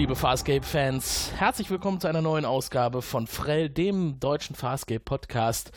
[0.00, 1.32] liebe Farscape-Fans.
[1.36, 5.72] Herzlich willkommen zu einer neuen Ausgabe von Frell, dem deutschen Farscape-Podcast.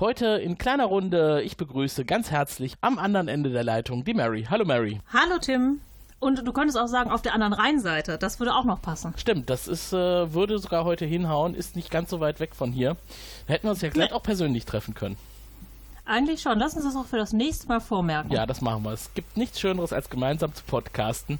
[0.00, 1.42] Heute in kleiner Runde.
[1.42, 4.48] Ich begrüße ganz herzlich am anderen Ende der Leitung die Mary.
[4.50, 5.00] Hallo Mary.
[5.12, 5.80] Hallo Tim.
[6.18, 8.18] Und du könntest auch sagen, auf der anderen Rheinseite.
[8.18, 9.14] Das würde auch noch passen.
[9.16, 12.72] Stimmt, das ist, äh, würde sogar heute hinhauen, ist nicht ganz so weit weg von
[12.72, 12.96] hier.
[13.46, 14.16] Da hätten wir uns ja gleich nee.
[14.16, 15.16] auch persönlich treffen können.
[16.06, 16.58] Eigentlich schon.
[16.58, 18.32] Lass uns das auch für das nächste Mal vormerken.
[18.32, 18.90] Ja, das machen wir.
[18.90, 21.38] Es gibt nichts Schöneres, als gemeinsam zu podcasten.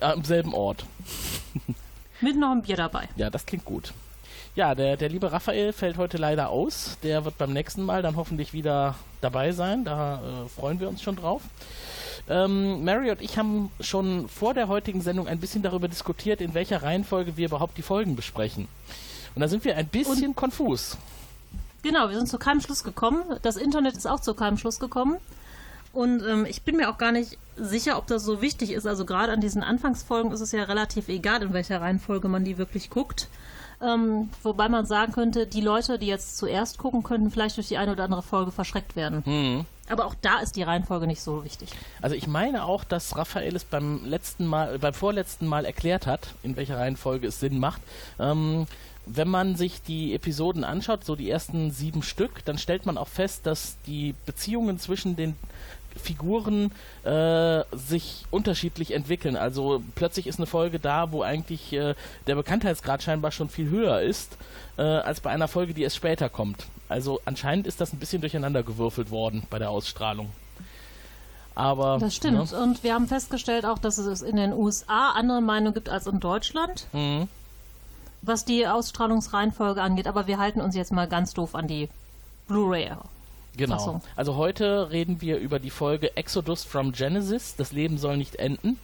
[0.00, 0.84] Am selben Ort.
[2.20, 3.08] Mit noch ein Bier dabei.
[3.16, 3.92] Ja, das klingt gut.
[4.54, 6.98] Ja, der, der liebe Raphael fällt heute leider aus.
[7.02, 9.84] Der wird beim nächsten Mal dann hoffentlich wieder dabei sein.
[9.84, 11.42] Da äh, freuen wir uns schon drauf.
[12.28, 16.54] Ähm, Mary und ich haben schon vor der heutigen Sendung ein bisschen darüber diskutiert, in
[16.54, 18.68] welcher Reihenfolge wir überhaupt die Folgen besprechen.
[19.34, 20.96] Und da sind wir ein bisschen und konfus.
[21.82, 23.22] Genau, wir sind zu keinem Schluss gekommen.
[23.42, 25.16] Das Internet ist auch zu keinem Schluss gekommen.
[25.92, 28.86] Und ähm, ich bin mir auch gar nicht sicher, ob das so wichtig ist.
[28.86, 32.58] Also gerade an diesen Anfangsfolgen ist es ja relativ egal, in welcher Reihenfolge man die
[32.58, 33.28] wirklich guckt.
[33.82, 37.78] Ähm, wobei man sagen könnte, die Leute, die jetzt zuerst gucken, könnten vielleicht durch die
[37.78, 39.22] eine oder andere Folge verschreckt werden.
[39.24, 39.64] Mhm.
[39.88, 41.70] Aber auch da ist die Reihenfolge nicht so wichtig.
[42.00, 46.28] Also ich meine auch, dass Raphael es beim letzten Mal, beim vorletzten Mal erklärt hat,
[46.42, 47.80] in welcher Reihenfolge es Sinn macht.
[48.20, 48.66] Ähm,
[49.06, 53.08] wenn man sich die Episoden anschaut, so die ersten sieben Stück, dann stellt man auch
[53.08, 55.36] fest, dass die Beziehungen zwischen den
[55.96, 56.70] Figuren
[57.04, 59.36] äh, sich unterschiedlich entwickeln.
[59.36, 61.94] Also plötzlich ist eine Folge da, wo eigentlich äh,
[62.26, 64.36] der Bekanntheitsgrad scheinbar schon viel höher ist,
[64.76, 66.66] äh, als bei einer Folge, die erst später kommt.
[66.88, 70.30] Also anscheinend ist das ein bisschen durcheinander gewürfelt worden bei der Ausstrahlung.
[71.54, 72.52] Aber, das stimmt.
[72.52, 72.58] Ne?
[72.58, 76.20] Und wir haben festgestellt auch, dass es in den USA andere Meinungen gibt als in
[76.20, 76.86] Deutschland.
[76.92, 77.28] Mhm.
[78.22, 81.88] Was die Ausstrahlungsreihenfolge angeht, aber wir halten uns jetzt mal ganz doof an die
[82.48, 82.90] Blu-ray
[83.56, 83.78] Genau.
[83.78, 84.00] So.
[84.16, 87.56] Also heute reden wir über die Folge Exodus from Genesis.
[87.56, 88.78] Das Leben soll nicht enden.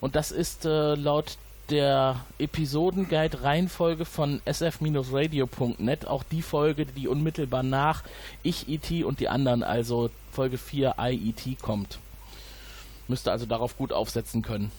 [0.00, 1.38] Und das ist äh, laut
[1.70, 8.02] der Episodenguide Reihenfolge von sf-radio.net auch die Folge, die unmittelbar nach
[8.42, 9.04] Ich, E.T.
[9.04, 11.56] und die anderen, also Folge 4 I.E.T.
[11.60, 11.98] kommt.
[13.06, 14.70] Müsste also darauf gut aufsetzen können.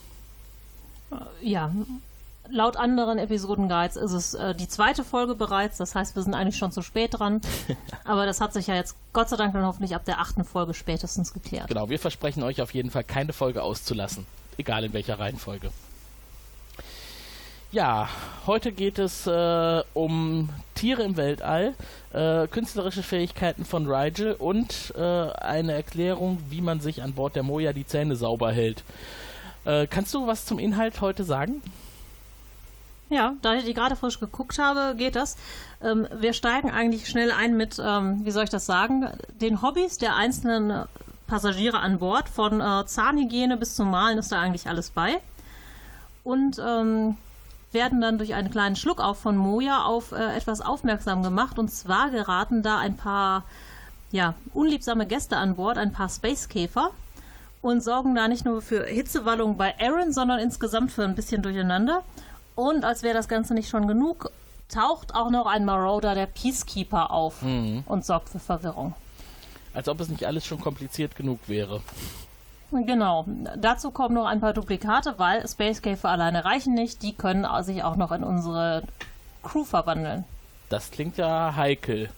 [1.42, 1.72] Ja,
[2.50, 5.78] laut anderen Episodenguides ist es äh, die zweite Folge bereits.
[5.78, 7.40] Das heißt, wir sind eigentlich schon zu spät dran.
[8.04, 10.74] Aber das hat sich ja jetzt Gott sei Dank dann hoffentlich ab der achten Folge
[10.74, 11.68] spätestens geklärt.
[11.68, 14.26] Genau, wir versprechen euch auf jeden Fall keine Folge auszulassen.
[14.58, 15.70] Egal in welcher Reihenfolge.
[17.72, 18.08] Ja,
[18.46, 21.74] heute geht es äh, um Tiere im Weltall,
[22.12, 27.44] äh, künstlerische Fähigkeiten von Rigel und äh, eine Erklärung, wie man sich an Bord der
[27.44, 28.82] Moja die Zähne sauber hält.
[29.64, 31.62] Äh, kannst du was zum Inhalt heute sagen?
[33.10, 35.36] Ja, da ich die gerade frisch geguckt habe, geht das.
[35.82, 39.10] Ähm, wir steigen eigentlich schnell ein mit, ähm, wie soll ich das sagen,
[39.40, 40.84] den Hobbys der einzelnen
[41.26, 42.28] Passagiere an Bord.
[42.28, 45.20] Von äh, Zahnhygiene bis zum Malen ist da eigentlich alles bei.
[46.22, 47.16] Und ähm,
[47.72, 51.58] werden dann durch einen kleinen Schluck auf von Moja auf äh, etwas aufmerksam gemacht.
[51.58, 53.42] Und zwar geraten da ein paar
[54.12, 56.90] ja, unliebsame Gäste an Bord, ein paar Spacekäfer.
[57.60, 62.04] Und sorgen da nicht nur für Hitzewallung bei Aaron, sondern insgesamt für ein bisschen Durcheinander.
[62.54, 64.30] Und als wäre das Ganze nicht schon genug,
[64.68, 67.84] taucht auch noch ein Marauder, der Peacekeeper, auf mhm.
[67.86, 68.94] und sorgt für Verwirrung.
[69.74, 71.80] Als ob es nicht alles schon kompliziert genug wäre.
[72.72, 73.24] Genau.
[73.56, 77.02] Dazu kommen noch ein paar Duplikate, weil Space Cafer alleine reichen nicht.
[77.02, 78.84] Die können sich auch noch in unsere
[79.42, 80.24] Crew verwandeln.
[80.68, 82.10] Das klingt ja heikel.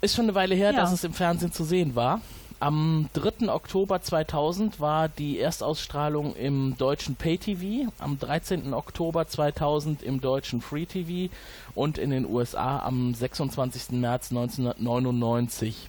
[0.00, 0.80] Ist schon eine Weile her, ja.
[0.80, 2.20] dass es im Fernsehen zu sehen war.
[2.60, 3.52] Am 3.
[3.52, 8.74] Oktober 2000 war die Erstausstrahlung im deutschen Pay-TV, am 13.
[8.74, 11.32] Oktober 2000 im deutschen Free-TV
[11.76, 13.90] und in den USA am 26.
[14.00, 15.88] März 1999.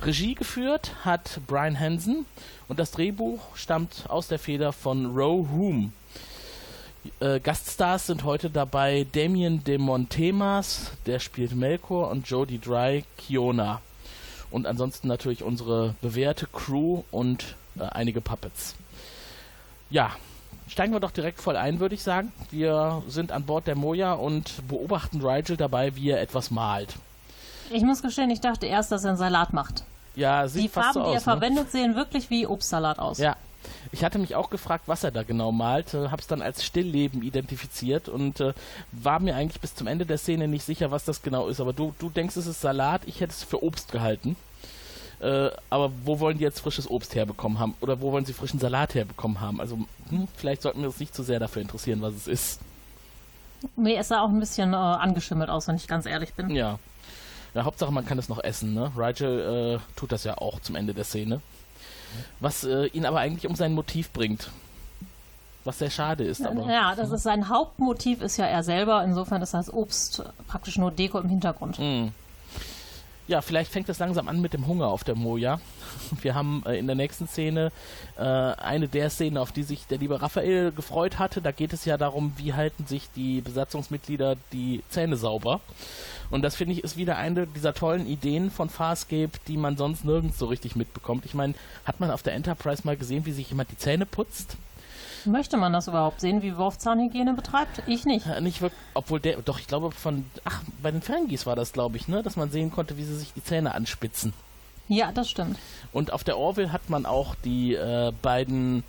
[0.00, 2.24] Regie geführt hat Brian Hansen
[2.66, 5.92] und das Drehbuch stammt aus der Feder von Roe Hume.
[7.20, 13.82] Äh, Gaststars sind heute dabei Damien de Montemas, der spielt Melkor, und Jodie Dry, Kiona
[14.50, 18.74] und ansonsten natürlich unsere bewährte Crew und äh, einige Puppets.
[19.90, 20.10] Ja,
[20.68, 22.32] steigen wir doch direkt voll ein, würde ich sagen.
[22.50, 26.94] Wir sind an Bord der Moja und beobachten Rigel dabei, wie er etwas malt.
[27.70, 29.84] Ich muss gestehen, ich dachte erst, dass er einen Salat macht.
[30.14, 31.32] Ja, sieht Die fast Farben, so die er aus, ne?
[31.32, 33.18] verwendet, sehen wirklich wie Obstsalat aus.
[33.18, 33.36] Ja,
[33.92, 36.64] ich hatte mich auch gefragt, was er da genau malt, äh, habe es dann als
[36.64, 38.52] Stillleben identifiziert und äh,
[38.92, 41.60] war mir eigentlich bis zum Ende der Szene nicht sicher, was das genau ist.
[41.60, 44.36] Aber du, du denkst, es ist Salat, ich hätte es für Obst gehalten.
[45.20, 47.74] Äh, aber wo wollen die jetzt frisches Obst herbekommen haben?
[47.80, 49.60] Oder wo wollen sie frischen Salat herbekommen haben?
[49.60, 49.78] Also
[50.10, 52.60] hm, vielleicht sollten wir uns nicht zu sehr dafür interessieren, was es ist.
[53.76, 56.50] Nee, es sah auch ein bisschen äh, angeschimmelt aus, wenn ich ganz ehrlich bin.
[56.50, 56.78] Ja.
[57.54, 58.92] Ja, Hauptsache man kann es noch essen, ne?
[58.94, 61.40] Rigel äh, tut das ja auch zum Ende der Szene
[62.40, 64.50] was äh, ihn aber eigentlich um sein Motiv bringt.
[65.64, 66.46] was sehr schade ist.
[66.46, 69.02] Aber, ja, das ist sein Hauptmotiv ist ja er selber.
[69.04, 71.78] Insofern ist das Obst praktisch nur Deko im Hintergrund.
[71.78, 72.08] Mm.
[73.28, 75.60] Ja, vielleicht fängt es langsam an mit dem Hunger auf der Moja.
[76.22, 77.72] Wir haben äh, in der nächsten Szene
[78.16, 81.42] äh, eine der Szenen, auf die sich der liebe Raphael gefreut hatte.
[81.42, 85.60] Da geht es ja darum, wie halten sich die Besatzungsmitglieder die Zähne sauber.
[86.30, 90.04] Und das finde ich ist wieder eine dieser tollen Ideen von Farscape, die man sonst
[90.04, 91.24] nirgends so richtig mitbekommt.
[91.24, 94.56] Ich meine, hat man auf der Enterprise mal gesehen, wie sich jemand die Zähne putzt?
[95.26, 97.82] Möchte man das überhaupt sehen, wie Worf Zahnhygiene betreibt?
[97.86, 98.26] Ich nicht.
[98.26, 101.72] Ja, nicht wirklich, obwohl der, doch, ich glaube von, ach, bei den Ferengis war das,
[101.72, 104.32] glaube ich, ne, dass man sehen konnte, wie sie sich die Zähne anspitzen.
[104.88, 105.58] Ja, das stimmt.
[105.92, 108.84] Und auf der Orville hat man auch die äh, beiden,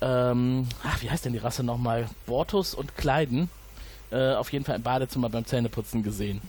[0.00, 2.06] ähm, ach, wie heißt denn die Rasse nochmal?
[2.26, 3.48] Bortus und Kleiden,
[4.10, 6.40] äh, auf jeden Fall im Badezimmer beim Zähneputzen gesehen.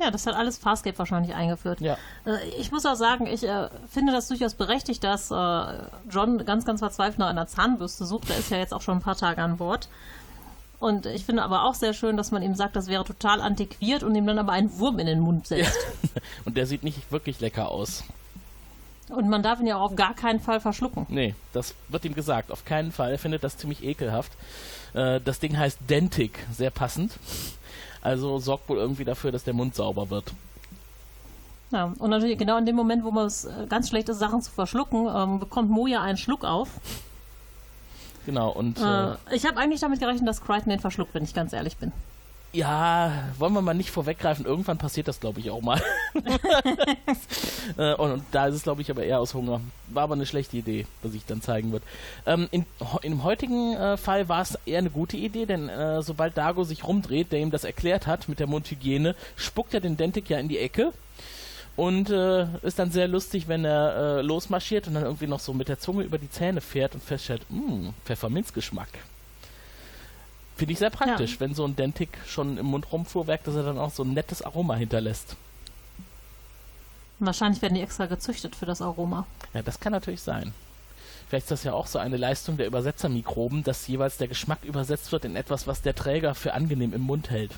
[0.00, 1.80] Ja, das hat alles Farscape wahrscheinlich eingeführt.
[1.80, 1.96] Ja.
[2.24, 5.34] Äh, ich muss auch sagen, ich äh, finde das durchaus berechtigt, dass äh,
[6.10, 8.30] John ganz, ganz verzweifelt nach einer Zahnbürste sucht.
[8.30, 9.88] Er ist ja jetzt auch schon ein paar Tage an Bord.
[10.78, 14.04] Und ich finde aber auch sehr schön, dass man ihm sagt, das wäre total antiquiert
[14.04, 15.76] und ihm dann aber einen Wurm in den Mund setzt.
[16.02, 16.22] Ja.
[16.44, 18.04] und der sieht nicht wirklich lecker aus.
[19.08, 21.06] Und man darf ihn ja auch auf gar keinen Fall verschlucken.
[21.08, 22.52] Nee, das wird ihm gesagt.
[22.52, 23.10] Auf keinen Fall.
[23.10, 24.32] Er findet das ziemlich ekelhaft.
[24.92, 27.12] Das Ding heißt Dentic, sehr passend.
[28.02, 30.32] Also sorgt wohl irgendwie dafür, dass der Mund sauber wird.
[31.70, 34.40] Ja, und natürlich genau in dem Moment, wo man es äh, ganz schlecht ist, Sachen
[34.40, 36.68] zu verschlucken, ähm, bekommt Moja einen Schluck auf.
[38.24, 38.78] Genau, und.
[38.78, 41.76] Äh, äh, ich habe eigentlich damit gerechnet, dass Crichton den verschluckt, wenn ich ganz ehrlich
[41.76, 41.92] bin.
[42.52, 44.46] Ja, wollen wir mal nicht vorweggreifen.
[44.46, 45.82] Irgendwann passiert das, glaube ich, auch mal.
[47.76, 49.60] äh, und, und, da ist es, glaube ich, aber eher aus Hunger.
[49.88, 51.82] War aber eine schlechte Idee, was sich dann zeigen wird.
[52.24, 52.64] Ähm, in,
[53.02, 56.64] in dem heutigen äh, Fall war es eher eine gute Idee, denn äh, sobald Dago
[56.64, 60.38] sich rumdreht, der ihm das erklärt hat mit der Mundhygiene, spuckt er den Dentik ja
[60.38, 60.94] in die Ecke.
[61.76, 65.52] Und äh, ist dann sehr lustig, wenn er äh, losmarschiert und dann irgendwie noch so
[65.52, 68.88] mit der Zunge über die Zähne fährt und feststellt, mh, hm, Pfefferminzgeschmack.
[70.58, 71.40] Finde ich sehr praktisch, ja.
[71.40, 74.74] wenn so ein Dentik schon im Mundrumpffuhrwerk, dass er dann auch so ein nettes Aroma
[74.74, 75.36] hinterlässt.
[77.20, 79.24] Wahrscheinlich werden die extra gezüchtet für das Aroma.
[79.54, 80.52] Ja, das kann natürlich sein.
[81.28, 85.12] Vielleicht ist das ja auch so eine Leistung der Übersetzermikroben, dass jeweils der Geschmack übersetzt
[85.12, 87.52] wird in etwas, was der Träger für angenehm im Mund hält.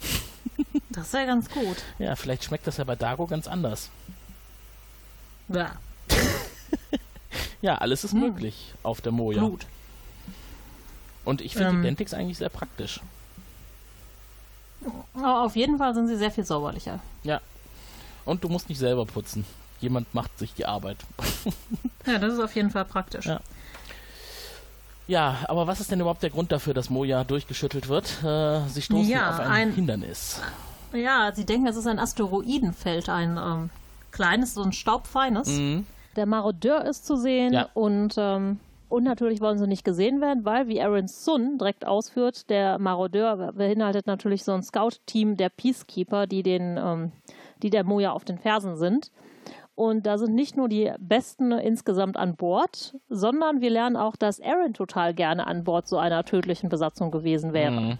[0.90, 1.76] Das ist ja ganz gut.
[2.00, 3.90] Ja, vielleicht schmeckt das ja bei Dago ganz anders.
[5.48, 5.76] Ja.
[7.62, 8.20] ja, alles ist hm.
[8.20, 9.38] möglich auf der Moja.
[9.38, 9.66] Blut.
[11.28, 13.00] Und ich finde ähm, Identics eigentlich sehr praktisch.
[15.12, 17.00] Auf jeden Fall sind sie sehr viel sauberlicher.
[17.22, 17.42] Ja.
[18.24, 19.44] Und du musst nicht selber putzen.
[19.78, 20.96] Jemand macht sich die Arbeit.
[22.06, 23.26] ja, das ist auf jeden Fall praktisch.
[23.26, 23.40] Ja.
[25.06, 28.24] Ja, aber was ist denn überhaupt der Grund dafür, dass Moja durchgeschüttelt wird?
[28.24, 30.40] Äh, sie stoßen ja, auf ein, ein, Hindernis.
[30.94, 33.70] Ja, sie denken, es ist ein Asteroidenfeld, ein ähm,
[34.12, 35.48] kleines, so ein staubfeines.
[35.48, 35.84] Mhm.
[36.16, 37.68] Der Marodeur ist zu sehen ja.
[37.74, 42.48] und ähm, und natürlich wollen sie nicht gesehen werden, weil, wie Aaron Sun direkt ausführt,
[42.48, 47.12] der Marodeur beinhaltet natürlich so ein Scout-Team der Peacekeeper, die, den, ähm,
[47.62, 49.10] die der Moja auf den Fersen sind.
[49.74, 54.40] Und da sind nicht nur die Besten insgesamt an Bord, sondern wir lernen auch, dass
[54.40, 57.80] Aaron total gerne an Bord so einer tödlichen Besatzung gewesen wäre.
[57.80, 57.98] Mhm.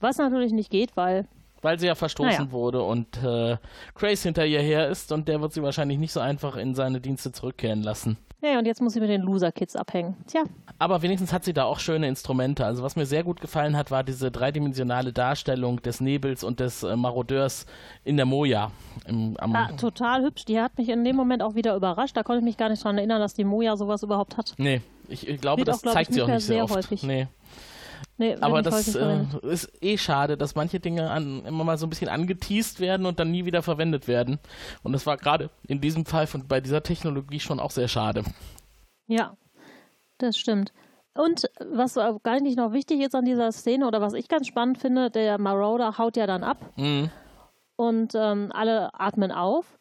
[0.00, 1.26] Was natürlich nicht geht, weil.
[1.60, 2.52] Weil sie ja verstoßen naja.
[2.52, 3.56] wurde und äh,
[3.94, 7.00] Grace hinter ihr her ist und der wird sie wahrscheinlich nicht so einfach in seine
[7.00, 8.16] Dienste zurückkehren lassen.
[8.40, 10.16] Ja, und jetzt muss sie mit den Loser-Kids abhängen.
[10.28, 10.44] Tja.
[10.78, 12.64] Aber wenigstens hat sie da auch schöne Instrumente.
[12.64, 16.84] Also was mir sehr gut gefallen hat, war diese dreidimensionale Darstellung des Nebels und des
[16.84, 17.66] äh, Marodeurs
[18.04, 18.70] in der Moja.
[19.08, 20.44] Im, ah, total hübsch.
[20.44, 22.16] Die hat mich in dem Moment auch wieder überrascht.
[22.16, 24.54] Da konnte ich mich gar nicht daran erinnern, dass die Moja sowas überhaupt hat.
[24.56, 26.64] Nee, ich, ich glaube, Wird das auch, glaub zeigt ich, sie auch nicht sehr, sehr
[26.64, 26.76] oft.
[26.76, 27.02] Häufig.
[27.02, 27.26] Nee.
[28.16, 31.90] Nee, aber das äh, ist eh schade, dass manche Dinge an, immer mal so ein
[31.90, 34.38] bisschen angeteased werden und dann nie wieder verwendet werden.
[34.82, 38.24] Und das war gerade in diesem Fall von, bei dieser Technologie schon auch sehr schade.
[39.06, 39.36] Ja,
[40.18, 40.72] das stimmt.
[41.14, 44.78] Und was gar nicht noch wichtig ist an dieser Szene oder was ich ganz spannend
[44.78, 47.10] finde, der Marauder haut ja dann ab mhm.
[47.76, 49.78] und ähm, alle atmen auf.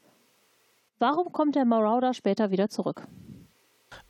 [0.99, 3.03] Warum kommt der Marauder später wieder zurück?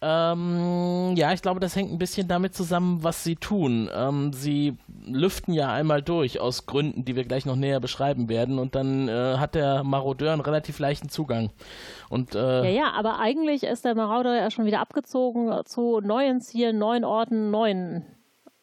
[0.02, 3.90] Ähm, ja, ich glaube, das hängt ein bisschen damit zusammen, was sie tun.
[3.94, 8.60] Ähm, sie lüften ja einmal durch aus Gründen, die wir gleich noch näher beschreiben werden,
[8.60, 11.52] und dann äh, hat der Marodeur einen relativ leichten Zugang.
[12.10, 16.42] Und, äh, ja, ja, aber eigentlich ist der Marauder ja schon wieder abgezogen zu neuen
[16.42, 18.06] Zielen, neuen Orten, neuen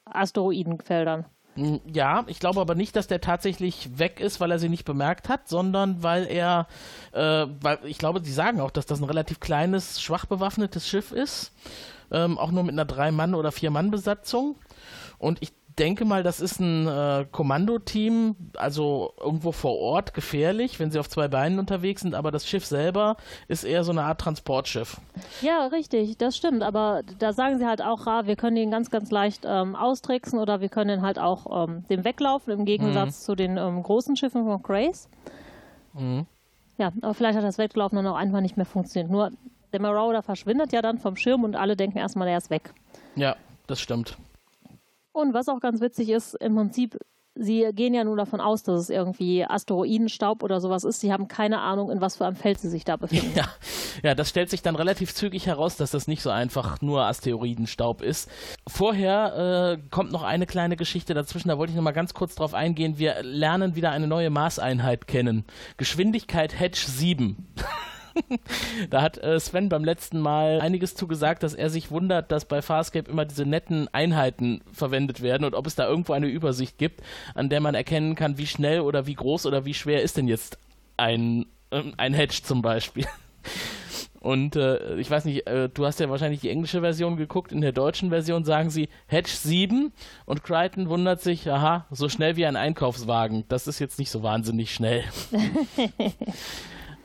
[0.05, 1.27] Asteroidenfeldern.
[1.57, 5.29] Ja, ich glaube aber nicht, dass der tatsächlich weg ist, weil er sie nicht bemerkt
[5.29, 6.67] hat, sondern weil er,
[7.13, 11.13] äh, weil ich glaube, sie sagen auch, dass das ein relativ kleines, schwach bewaffnetes Schiff
[11.13, 11.53] ist,
[12.11, 14.57] ähm, auch nur mit einer Drei-Mann- oder Vier-Mann-Besatzung.
[15.19, 20.91] Und ich denke mal, das ist ein äh, Kommandoteam, also irgendwo vor Ort gefährlich, wenn
[20.91, 23.17] sie auf zwei Beinen unterwegs sind, aber das Schiff selber
[23.49, 25.01] ist eher so eine Art Transportschiff.
[25.41, 28.91] Ja, richtig, das stimmt, aber da sagen sie halt auch, ah, wir können ihn ganz,
[28.91, 33.25] ganz leicht ähm, austricksen oder wir können halt auch ähm, dem weglaufen, im Gegensatz mhm.
[33.25, 35.09] zu den ähm, großen Schiffen von Grace.
[35.93, 36.27] Mhm.
[36.79, 39.11] Ja, aber vielleicht hat das Weglaufen dann auch einfach nicht mehr funktioniert.
[39.11, 39.31] Nur
[39.73, 42.73] der Marauder verschwindet ja dann vom Schirm und alle denken erstmal, er ist weg.
[43.17, 44.17] Ja, das stimmt.
[45.15, 46.99] Und was auch ganz witzig ist, im Prinzip,
[47.37, 50.99] sie gehen ja nur davon aus, dass es irgendwie Asteroidenstaub oder sowas ist.
[50.99, 53.33] Sie haben keine Ahnung, in was für einem Feld sie sich da befinden.
[53.37, 53.49] Ja,
[54.03, 58.03] ja das stellt sich dann relativ zügig heraus, dass das nicht so einfach nur Asteroidenstaub
[58.03, 58.29] ist.
[58.67, 62.35] Vorher äh, kommt noch eine kleine Geschichte dazwischen, da wollte ich noch mal ganz kurz
[62.35, 62.99] drauf eingehen.
[62.99, 65.45] Wir lernen wieder eine neue Maßeinheit kennen.
[65.77, 67.55] Geschwindigkeit Hedge 7.
[68.91, 72.45] da hat äh, Sven beim letzten Mal einiges zu gesagt, dass er sich wundert, dass
[72.45, 76.79] bei Farscape immer diese netten Einheiten verwendet werden und ob es da irgendwo eine Übersicht
[76.79, 77.03] gibt,
[77.35, 80.29] an der man erkennen kann, wie schnell oder wie groß oder wie schwer ist denn
[80.29, 80.59] jetzt
[80.97, 83.07] ein, äh, ein Hedge zum Beispiel.
[84.25, 87.53] Und äh, ich weiß nicht, äh, du hast ja wahrscheinlich die englische Version geguckt.
[87.53, 89.93] In der deutschen Version sagen sie Hedge 7
[90.25, 93.45] und Crichton wundert sich, aha, so schnell wie ein Einkaufswagen.
[93.51, 95.05] Das ist jetzt nicht so wahnsinnig schnell.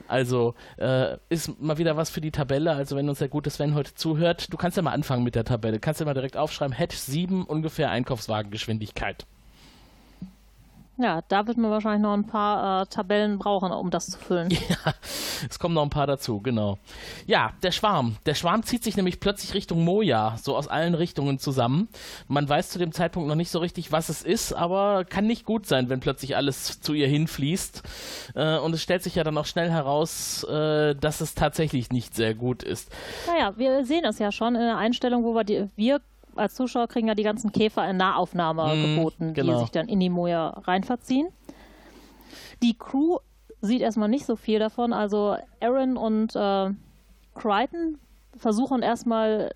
[0.09, 2.71] Also äh, ist mal wieder was für die Tabelle.
[2.71, 5.45] Also wenn uns der gute Sven heute zuhört, du kannst ja mal anfangen mit der
[5.45, 5.79] Tabelle.
[5.79, 9.25] Kannst ja mal direkt aufschreiben, Hedge 7 ungefähr Einkaufswagengeschwindigkeit.
[11.01, 14.49] Ja, da wird man wahrscheinlich noch ein paar äh, Tabellen brauchen, um das zu füllen.
[14.69, 14.93] Ja,
[15.49, 16.77] es kommen noch ein paar dazu, genau.
[17.25, 18.17] Ja, der Schwarm.
[18.25, 21.87] Der Schwarm zieht sich nämlich plötzlich Richtung Moja, so aus allen Richtungen zusammen.
[22.27, 25.45] Man weiß zu dem Zeitpunkt noch nicht so richtig, was es ist, aber kann nicht
[25.45, 27.83] gut sein, wenn plötzlich alles zu ihr hinfließt.
[28.35, 32.15] Äh, und es stellt sich ja dann auch schnell heraus, äh, dass es tatsächlich nicht
[32.15, 32.91] sehr gut ist.
[33.25, 36.01] Naja, wir sehen es ja schon in der Einstellung, wo wir, die, wir
[36.39, 39.53] als Zuschauer kriegen ja die ganzen Käfer in Nahaufnahme mm, geboten, genau.
[39.53, 41.27] die sich dann in die Moja reinverziehen.
[42.61, 43.17] Die Crew
[43.61, 44.93] sieht erstmal nicht so viel davon.
[44.93, 46.71] Also Aaron und äh,
[47.35, 47.99] Crichton
[48.37, 49.53] versuchen erstmal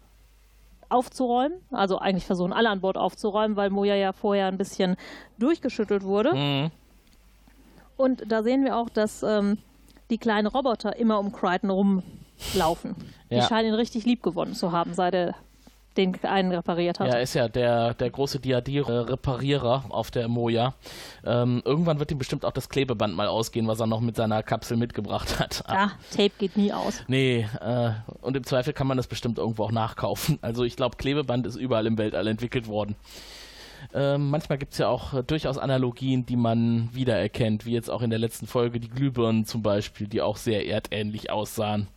[0.90, 1.58] aufzuräumen.
[1.72, 4.96] Also eigentlich versuchen alle an Bord aufzuräumen, weil Moja ja vorher ein bisschen
[5.40, 6.34] durchgeschüttelt wurde.
[6.34, 6.72] Mm.
[7.98, 9.58] Und da sehen wir auch, dass ähm,
[10.10, 12.96] die kleinen Roboter immer um Crichton rumlaufen.
[13.30, 13.40] Ja.
[13.40, 15.36] Die scheinen ihn richtig lieb gewonnen zu haben, seit er
[15.98, 17.08] den einen repariert hat.
[17.08, 20.74] Ja, ist ja der, der große Diadir-Reparierer auf der Moja.
[21.26, 24.44] Ähm, irgendwann wird ihm bestimmt auch das Klebeband mal ausgehen, was er noch mit seiner
[24.44, 25.64] Kapsel mitgebracht hat.
[25.68, 27.04] Ja, Tape geht nie aus.
[27.08, 30.40] Nee, äh, und im Zweifel kann man das bestimmt irgendwo auch nachkaufen.
[30.42, 32.96] Also ich glaube, Klebeband ist überall im Weltall entwickelt worden.
[33.94, 38.02] Ähm, manchmal gibt es ja auch äh, durchaus Analogien, die man wiedererkennt, wie jetzt auch
[38.02, 41.88] in der letzten Folge die Glühbirnen zum Beispiel, die auch sehr erdähnlich aussahen.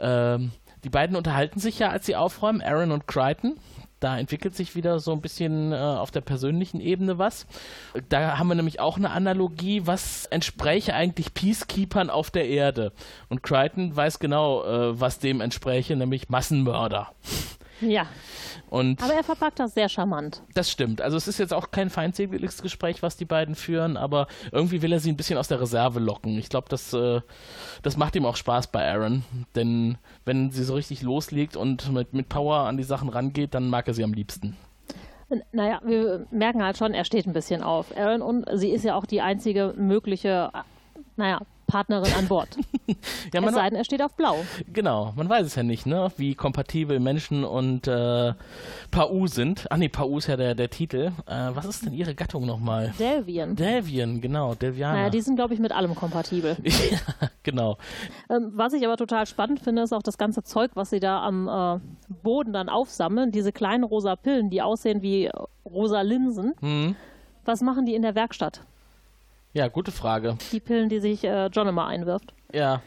[0.00, 0.52] Ähm,
[0.86, 3.58] die beiden unterhalten sich ja, als sie aufräumen, Aaron und Crichton.
[3.98, 7.48] Da entwickelt sich wieder so ein bisschen äh, auf der persönlichen Ebene was.
[8.08, 12.92] Da haben wir nämlich auch eine Analogie, was entspräche eigentlich Peacekeepern auf der Erde.
[13.28, 17.10] Und Crichton weiß genau, äh, was dem entspräche, nämlich Massenmörder.
[17.80, 18.06] Ja.
[18.70, 20.42] Und aber er verpackt das sehr charmant.
[20.54, 21.00] Das stimmt.
[21.00, 24.92] Also es ist jetzt auch kein feindseliges Gespräch, was die beiden führen, aber irgendwie will
[24.92, 26.38] er sie ein bisschen aus der Reserve locken.
[26.38, 27.20] Ich glaube, das, äh,
[27.82, 29.24] das macht ihm auch Spaß bei Aaron.
[29.54, 33.68] Denn wenn sie so richtig loslegt und mit, mit Power an die Sachen rangeht, dann
[33.68, 34.56] mag er sie am liebsten.
[35.52, 38.94] Naja, wir merken halt schon, er steht ein bisschen auf Aaron und sie ist ja
[38.94, 40.52] auch die einzige mögliche,
[41.16, 42.48] naja, Partnerin an Bord.
[42.86, 44.36] ja, es sei denn, er steht auf Blau.
[44.72, 46.10] Genau, man weiß es ja nicht, ne?
[46.16, 48.34] wie kompatibel Menschen und äh,
[48.90, 49.66] Pau sind.
[49.70, 51.12] Ach nee, Pau ist ja der, der Titel.
[51.26, 52.92] Äh, was ist denn ihre Gattung nochmal?
[52.98, 53.56] Delvian.
[53.56, 54.98] Delvian, genau, Delvianer.
[54.98, 56.56] Naja, die sind, glaube ich, mit allem kompatibel.
[56.62, 57.78] ja, genau.
[58.30, 61.22] Ähm, was ich aber total spannend finde, ist auch das ganze Zeug, was sie da
[61.22, 61.80] am äh,
[62.22, 63.32] Boden dann aufsammeln.
[63.32, 65.30] Diese kleinen rosa Pillen, die aussehen wie
[65.64, 66.54] rosa Linsen.
[66.60, 66.96] Mhm.
[67.44, 68.62] Was machen die in der Werkstatt?
[69.56, 70.36] Ja, gute Frage.
[70.52, 72.34] Die Pillen, die sich äh, John immer einwirft.
[72.52, 72.82] Ja,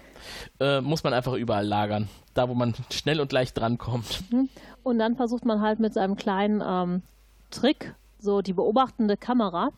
[0.60, 2.08] äh, muss man einfach überall lagern.
[2.36, 4.22] Da, wo man schnell und leicht drankommt.
[4.30, 4.50] Mhm.
[4.84, 7.02] Und dann versucht man halt mit seinem kleinen ähm,
[7.50, 9.70] Trick, so die beobachtende Kamera,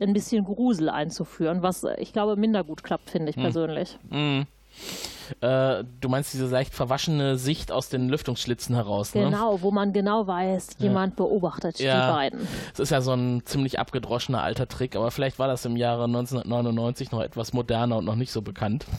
[0.00, 3.42] ein bisschen Grusel einzuführen, was äh, ich glaube minder gut klappt, finde ich mhm.
[3.42, 3.98] persönlich.
[4.08, 4.46] Mhm.
[5.40, 9.24] Äh, du meinst diese leicht verwaschene Sicht aus den Lüftungsschlitzen heraus, ne?
[9.24, 11.24] Genau, wo man genau weiß, jemand ja.
[11.24, 12.06] beobachtet ja.
[12.06, 12.48] die beiden.
[12.72, 16.04] Es ist ja so ein ziemlich abgedroschener alter Trick, aber vielleicht war das im Jahre
[16.04, 18.86] 1999 noch etwas moderner und noch nicht so bekannt.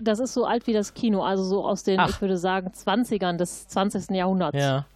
[0.00, 2.08] Das ist so alt wie das Kino, also so aus den, Ach.
[2.08, 4.10] ich würde sagen, 20ern des 20.
[4.10, 4.56] Jahrhunderts.
[4.56, 4.86] Ja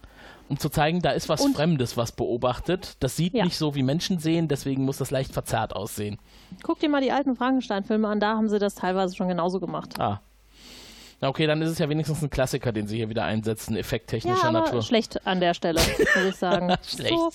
[0.49, 2.97] um zu zeigen, da ist was und, Fremdes, was beobachtet.
[2.99, 3.43] Das sieht ja.
[3.43, 6.17] nicht so, wie Menschen sehen, deswegen muss das leicht verzerrt aussehen.
[6.63, 9.99] Guck dir mal die alten Frankenstein-Filme an, da haben sie das teilweise schon genauso gemacht.
[9.99, 10.21] Ah,
[11.23, 14.41] na okay, dann ist es ja wenigstens ein Klassiker, den sie hier wieder einsetzen, effekttechnischer
[14.41, 14.81] ja, aber Natur.
[14.81, 16.75] Schlecht an der Stelle, würde ich sagen.
[16.85, 17.13] schlecht.
[17.13, 17.31] So.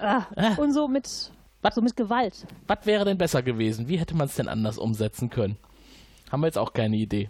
[0.00, 0.22] Ah,
[0.56, 2.46] und so mit, so mit Gewalt.
[2.66, 3.86] Was wäre denn besser gewesen?
[3.88, 5.58] Wie hätte man es denn anders umsetzen können?
[6.32, 7.28] Haben wir jetzt auch keine Idee.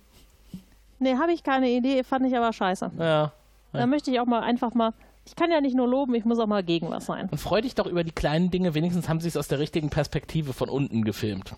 [1.01, 2.93] Nee, habe ich keine Idee, fand ich aber scheiße.
[3.01, 3.33] Ja.
[3.73, 4.93] Da möchte ich auch mal einfach mal.
[5.27, 7.29] Ich kann ja nicht nur loben, ich muss auch mal gegen was sein.
[7.31, 9.91] Und freu dich doch über die kleinen Dinge, wenigstens haben sie es aus der richtigen
[9.91, 11.53] Perspektive von unten gefilmt.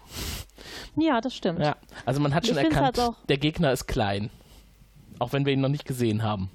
[0.96, 1.60] Ja, das stimmt.
[1.60, 4.30] Ja, also man hat schon Ich erkannt, halt der Gegner ist klein.
[5.18, 6.50] Auch wenn wir ihn noch nicht gesehen haben.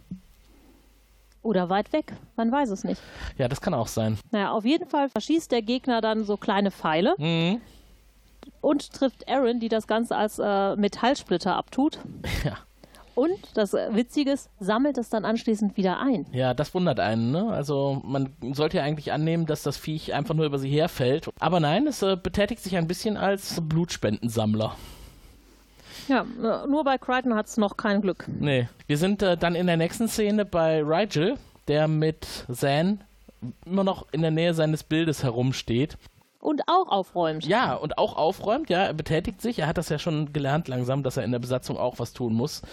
[1.43, 3.01] Oder weit weg, man weiß es nicht.
[3.37, 4.17] Ja, das kann auch sein.
[4.31, 7.59] Naja, auf jeden Fall verschießt der Gegner dann so kleine Pfeile Mhm.
[8.61, 11.99] und trifft Aaron, die das Ganze als äh, Metallsplitter abtut.
[12.45, 12.57] Ja.
[13.15, 16.25] Und das äh, Witzige ist, sammelt es dann anschließend wieder ein.
[16.31, 17.49] Ja, das wundert einen, ne?
[17.49, 21.29] Also man sollte ja eigentlich annehmen, dass das Viech einfach nur über sie herfällt.
[21.39, 24.75] Aber nein, es äh, betätigt sich ein bisschen als Blutspendensammler.
[26.07, 28.25] Ja, äh, nur bei Crichton hat es noch kein Glück.
[28.27, 28.67] Nee.
[28.87, 31.35] Wir sind äh, dann in der nächsten Szene bei Rigel,
[31.67, 33.03] der mit Zan
[33.65, 35.97] immer noch in der Nähe seines Bildes herumsteht.
[36.43, 37.45] Und auch aufräumt.
[37.45, 39.59] Ja, und auch aufräumt, ja, er betätigt sich.
[39.59, 42.33] Er hat das ja schon gelernt langsam, dass er in der Besatzung auch was tun
[42.33, 42.63] muss.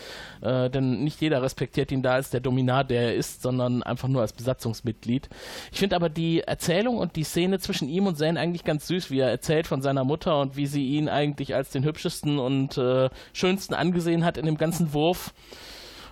[0.41, 4.09] Äh, denn nicht jeder respektiert ihn da als der Dominar, der er ist, sondern einfach
[4.09, 5.29] nur als Besatzungsmitglied.
[5.71, 9.13] Ich finde aber die Erzählung und die Szene zwischen ihm und Zane eigentlich ganz süß,
[9.13, 12.77] wie er erzählt von seiner Mutter und wie sie ihn eigentlich als den hübschesten und
[12.77, 15.33] äh, schönsten angesehen hat in dem ganzen Wurf.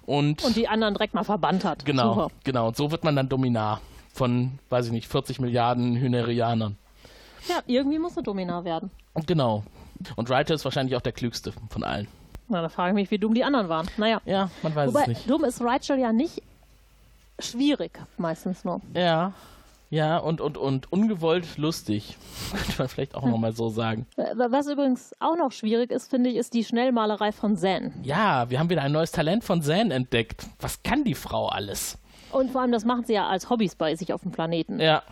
[0.06, 1.84] Und, Und die anderen direkt mal verbannt hat.
[1.84, 2.28] genau, Super.
[2.44, 2.68] genau.
[2.68, 3.80] Und so wird man dann Dominar
[4.12, 6.76] von, weiß ich nicht, 40 Milliarden Hynerianern.
[7.48, 8.90] Ja, irgendwie muss er Dominar werden.
[9.26, 9.64] Genau.
[10.16, 12.06] Und Reiter ist wahrscheinlich auch der klügste von allen.
[12.48, 13.88] Na, da frage ich mich, wie dumm die anderen waren.
[13.96, 14.20] Naja.
[14.24, 15.30] Ja, man weiß Wobei, es nicht.
[15.30, 16.42] dumm ist Rachel ja nicht
[17.38, 18.80] schwierig, meistens nur.
[18.94, 19.32] Ja.
[19.90, 22.18] Ja, und, und, und ungewollt lustig.
[22.50, 24.06] Könnte man vielleicht auch nochmal so sagen.
[24.34, 27.94] Was übrigens auch noch schwierig ist, finde ich, ist die Schnellmalerei von Zen.
[28.02, 30.46] Ja, wir haben wieder ein neues Talent von Zan entdeckt.
[30.60, 31.96] Was kann die Frau alles?
[32.32, 34.78] Und vor allem, das machen sie ja als Hobbys bei sich auf dem Planeten.
[34.78, 35.02] Ja.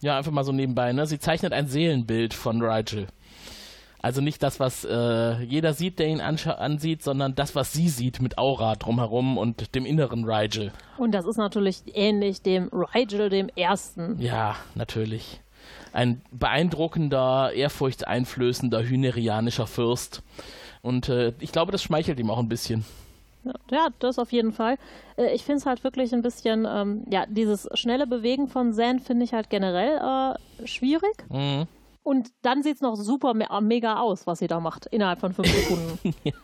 [0.00, 1.06] Ja, einfach mal so nebenbei, ne?
[1.06, 3.06] Sie zeichnet ein Seelenbild von Rigel.
[4.04, 8.20] Also nicht das, was äh, jeder sieht, der ihn ansieht, sondern das, was sie sieht
[8.20, 10.72] mit Aura drumherum und dem inneren Rigel.
[10.98, 14.20] Und das ist natürlich ähnlich dem Rigel, dem Ersten.
[14.20, 15.40] Ja, natürlich.
[15.94, 20.22] Ein beeindruckender, ehrfurchteinflößender hynerianischer Fürst.
[20.82, 22.84] Und äh, ich glaube, das schmeichelt ihm auch ein bisschen.
[23.70, 24.76] Ja, das auf jeden Fall.
[25.16, 29.00] Äh, Ich finde es halt wirklich ein bisschen, ähm, ja, dieses schnelle Bewegen von Zen
[29.00, 31.24] finde ich halt generell äh, schwierig.
[31.30, 31.66] Mhm.
[32.02, 35.32] Und dann sieht es noch super me mega aus, was sie da macht, innerhalb von
[35.32, 36.14] fünf Sekunden.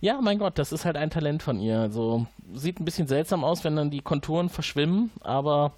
[0.00, 1.80] Ja, mein Gott, das ist halt ein Talent von ihr.
[1.80, 5.72] Also sieht ein bisschen seltsam aus, wenn dann die Konturen verschwimmen, aber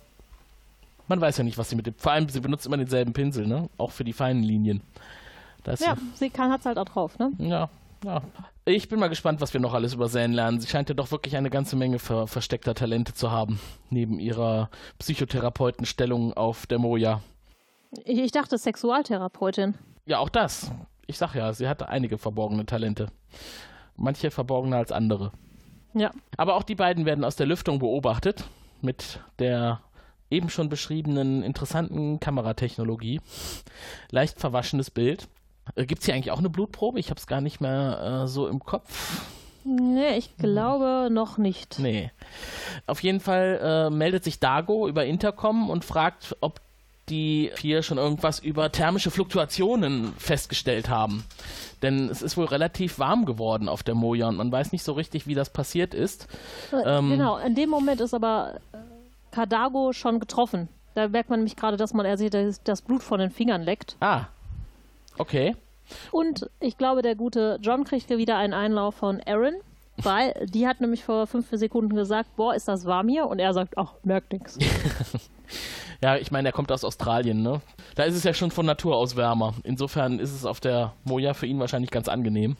[1.06, 1.94] man weiß ja nicht, was sie mit dem.
[1.96, 3.68] Vor allem, sie benutzt immer denselben Pinsel, ne?
[3.78, 4.80] Auch für die feinen Linien.
[5.62, 7.30] Das ja, sie kann hat's halt auch drauf, ne?
[7.38, 7.68] Ja,
[8.04, 8.20] ja.
[8.68, 10.58] Ich bin mal gespannt, was wir noch alles über Zane lernen.
[10.58, 14.70] Sie scheint ja doch wirklich eine ganze Menge ver versteckter Talente zu haben, neben ihrer
[14.98, 17.22] Psychotherapeutenstellung auf der Moja.
[18.04, 19.76] Ich, ich dachte Sexualtherapeutin.
[20.04, 20.72] Ja, auch das.
[21.06, 23.12] Ich sag ja, sie hatte einige verborgene Talente.
[23.94, 25.30] Manche verborgener als andere.
[25.94, 26.10] Ja.
[26.36, 28.44] Aber auch die beiden werden aus der Lüftung beobachtet
[28.82, 29.80] mit der
[30.28, 33.20] eben schon beschriebenen interessanten Kameratechnologie.
[34.10, 35.28] Leicht verwaschenes Bild.
[35.74, 36.98] Äh, Gibt es hier eigentlich auch eine Blutprobe?
[37.00, 39.22] Ich habe es gar nicht mehr äh, so im Kopf.
[39.64, 41.80] Nee, ich glaube noch nicht.
[41.80, 42.12] Nee.
[42.86, 46.60] Auf jeden Fall äh, meldet sich Dago über Intercom und fragt, ob
[47.08, 51.24] die vier schon irgendwas über thermische Fluktuationen festgestellt haben.
[51.82, 54.92] Denn es ist wohl relativ warm geworden auf der Moja und man weiß nicht so
[54.92, 56.28] richtig, wie das passiert ist.
[56.72, 57.10] Äh, Ähm.
[57.10, 58.78] genau, in dem Moment ist aber äh,
[59.32, 60.68] Kadago schon getroffen.
[60.94, 63.62] Da merkt man nämlich gerade, dass man er sieht, dass das Blut von den Fingern
[63.62, 63.96] leckt.
[64.00, 64.26] Ah,
[65.18, 65.54] okay.
[66.10, 69.54] Und ich glaube, der gute John kriegt hier wieder einen Einlauf von Aaron,
[69.98, 73.26] weil die hat nämlich vor fünf Sekunden gesagt, boah, ist das warm hier?
[73.26, 74.58] Und er sagt, ach, merkt nix.
[76.02, 77.60] Ja, ich meine, er kommt aus Australien, ne?
[77.94, 79.54] Da ist es ja schon von Natur aus wärmer.
[79.62, 82.56] Insofern ist es auf der Moja für ihn wahrscheinlich ganz angenehm.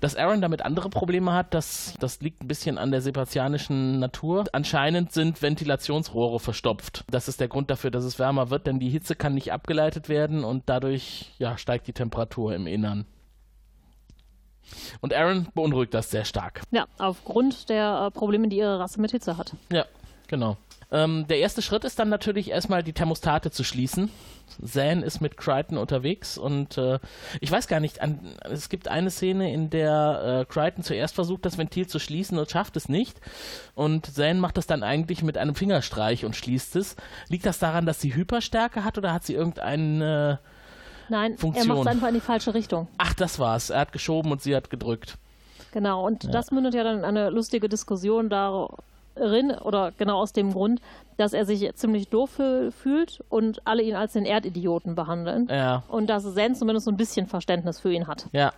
[0.00, 4.44] Dass Aaron damit andere Probleme hat, das, das liegt ein bisschen an der sebastianischen Natur.
[4.52, 7.04] Anscheinend sind Ventilationsrohre verstopft.
[7.10, 10.08] Das ist der Grund dafür, dass es wärmer wird, denn die Hitze kann nicht abgeleitet
[10.08, 13.04] werden und dadurch ja, steigt die Temperatur im Innern.
[15.00, 16.62] Und Aaron beunruhigt das sehr stark.
[16.70, 19.54] Ja, aufgrund der äh, Probleme, die ihre Rasse mit Hitze hat.
[19.72, 19.84] Ja,
[20.30, 20.56] genau.
[20.92, 24.10] Ähm, der erste Schritt ist dann natürlich erstmal die Thermostate zu schließen.
[24.64, 26.98] Zan ist mit Crichton unterwegs und äh,
[27.40, 31.44] ich weiß gar nicht, an, es gibt eine Szene, in der äh, Crichton zuerst versucht,
[31.44, 33.20] das Ventil zu schließen und schafft es nicht.
[33.74, 36.96] Und Zan macht das dann eigentlich mit einem Fingerstreich und schließt es.
[37.28, 40.00] Liegt das daran, dass sie Hyperstärke hat oder hat sie irgendeinen.
[40.00, 40.36] Äh,
[41.08, 41.68] Nein, Funktion.
[41.68, 42.88] er macht es einfach in die falsche Richtung.
[42.98, 43.70] ach, das war's.
[43.70, 45.18] Er hat geschoben und sie hat gedrückt.
[45.72, 48.70] Genau, und das mündet ja dann in eine lustige Diskussion dar
[49.16, 50.80] oder genau aus dem Grund,
[51.16, 55.48] dass er sich ziemlich doof fühlt und alle ihn als den Erdidioten behandeln.
[55.50, 55.82] Ja.
[55.88, 58.26] Und dass Zen zumindest so ein bisschen Verständnis für ihn hat.
[58.32, 58.52] Ja.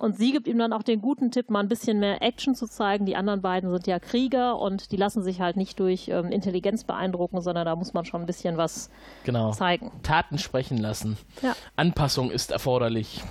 [0.00, 2.66] Und sie gibt ihm dann auch den guten Tipp, mal ein bisschen mehr Action zu
[2.66, 3.04] zeigen.
[3.04, 6.84] Die anderen beiden sind ja Krieger und die lassen sich halt nicht durch ähm, Intelligenz
[6.84, 8.88] beeindrucken, sondern da muss man schon ein bisschen was
[9.24, 9.50] genau.
[9.52, 9.92] zeigen.
[10.02, 11.18] Taten sprechen lassen.
[11.42, 11.54] Ja.
[11.76, 13.22] Anpassung ist erforderlich.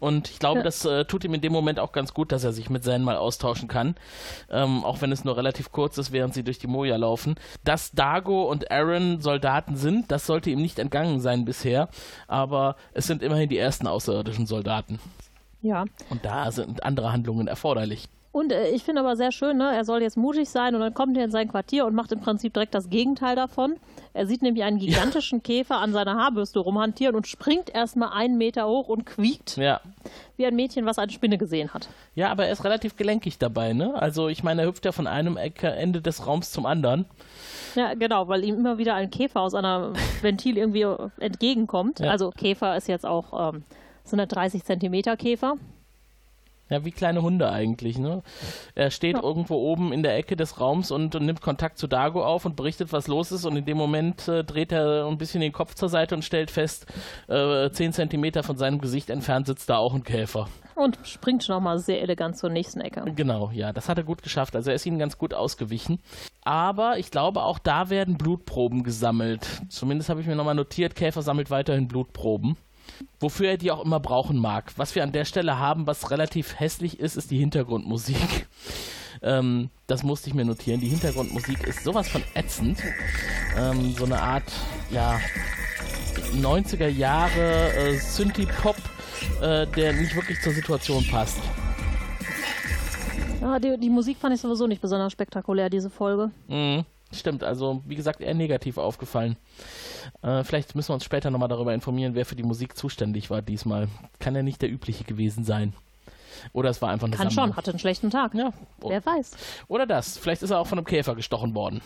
[0.00, 0.64] Und ich glaube, ja.
[0.64, 3.02] das äh, tut ihm in dem Moment auch ganz gut, dass er sich mit Zen
[3.02, 3.96] mal austauschen kann.
[4.50, 7.36] Ähm, auch wenn es nur relativ kurz ist, während sie durch die Moja laufen.
[7.64, 11.88] Dass Dago und Aaron Soldaten sind, das sollte ihm nicht entgangen sein bisher.
[12.26, 15.00] Aber es sind immerhin die ersten außerirdischen Soldaten.
[15.62, 15.84] Ja.
[16.10, 18.08] Und da sind andere Handlungen erforderlich.
[18.38, 19.74] Und äh, ich finde aber sehr schön, ne?
[19.74, 22.20] er soll jetzt mutig sein und dann kommt er in sein Quartier und macht im
[22.20, 23.74] Prinzip direkt das Gegenteil davon.
[24.14, 25.42] Er sieht nämlich einen gigantischen ja.
[25.42, 29.56] Käfer an seiner Haarbürste rumhantieren und springt erstmal einen Meter hoch und quiekt.
[29.56, 29.80] Ja.
[30.36, 31.88] Wie ein Mädchen, was eine Spinne gesehen hat.
[32.14, 34.00] Ja, aber er ist relativ gelenkig dabei, ne?
[34.00, 37.06] Also ich meine, er hüpft ja von einem Ende des Raums zum anderen.
[37.74, 40.86] Ja, genau, weil ihm immer wieder ein Käfer aus einer Ventil irgendwie
[41.18, 41.98] entgegenkommt.
[41.98, 42.10] Ja.
[42.10, 43.64] Also Käfer ist jetzt auch ähm,
[44.06, 45.56] 130 Zentimeter Käfer.
[46.70, 48.22] Ja, wie kleine Hunde eigentlich, ne?
[48.74, 49.22] Er steht ja.
[49.22, 52.56] irgendwo oben in der Ecke des Raums und, und, nimmt Kontakt zu Dago auf und
[52.56, 55.74] berichtet, was los ist und in dem Moment äh, dreht er ein bisschen den Kopf
[55.74, 56.86] zur Seite und stellt fest,
[57.28, 60.48] äh, 10 Zentimeter von seinem Gesicht entfernt sitzt da auch ein Käfer.
[60.74, 63.02] Und springt schon nochmal sehr elegant zur nächsten Ecke.
[63.16, 64.54] Genau, ja, das hat er gut geschafft.
[64.54, 65.98] Also er ist ihnen ganz gut ausgewichen.
[66.42, 69.46] Aber ich glaube, auch da werden Blutproben gesammelt.
[69.68, 72.56] Zumindest habe ich mir nochmal notiert, Käfer sammelt weiterhin Blutproben
[73.20, 74.72] wofür er die auch immer brauchen mag.
[74.76, 78.48] Was wir an der Stelle haben, was relativ hässlich ist, ist die Hintergrundmusik.
[79.20, 80.80] Ähm, das musste ich mir notieren.
[80.80, 82.80] Die Hintergrundmusik ist sowas von ätzend.
[83.56, 84.44] Ähm, so eine Art,
[84.92, 85.18] ja,
[86.40, 88.76] 90er Jahre äh, Synthie-Pop,
[89.40, 91.38] äh, der nicht wirklich zur Situation passt.
[93.40, 96.30] Ja, die, die, Musik fand ich sowieso nicht besonders spektakulär, diese Folge.
[96.48, 99.36] Mhm, stimmt, also wie gesagt, eher negativ aufgefallen.
[100.22, 103.42] Äh, vielleicht müssen wir uns später nochmal darüber informieren, wer für die Musik zuständig war
[103.42, 103.88] diesmal.
[104.18, 105.72] Kann ja nicht der übliche gewesen sein.
[106.52, 107.52] Oder es war einfach eine Kann Sammlung.
[107.52, 108.34] schon, hatte einen schlechten Tag.
[108.34, 108.52] Ja.
[108.80, 109.32] Wer weiß.
[109.68, 110.18] Oder das.
[110.18, 111.80] Vielleicht ist er auch von einem Käfer gestochen worden.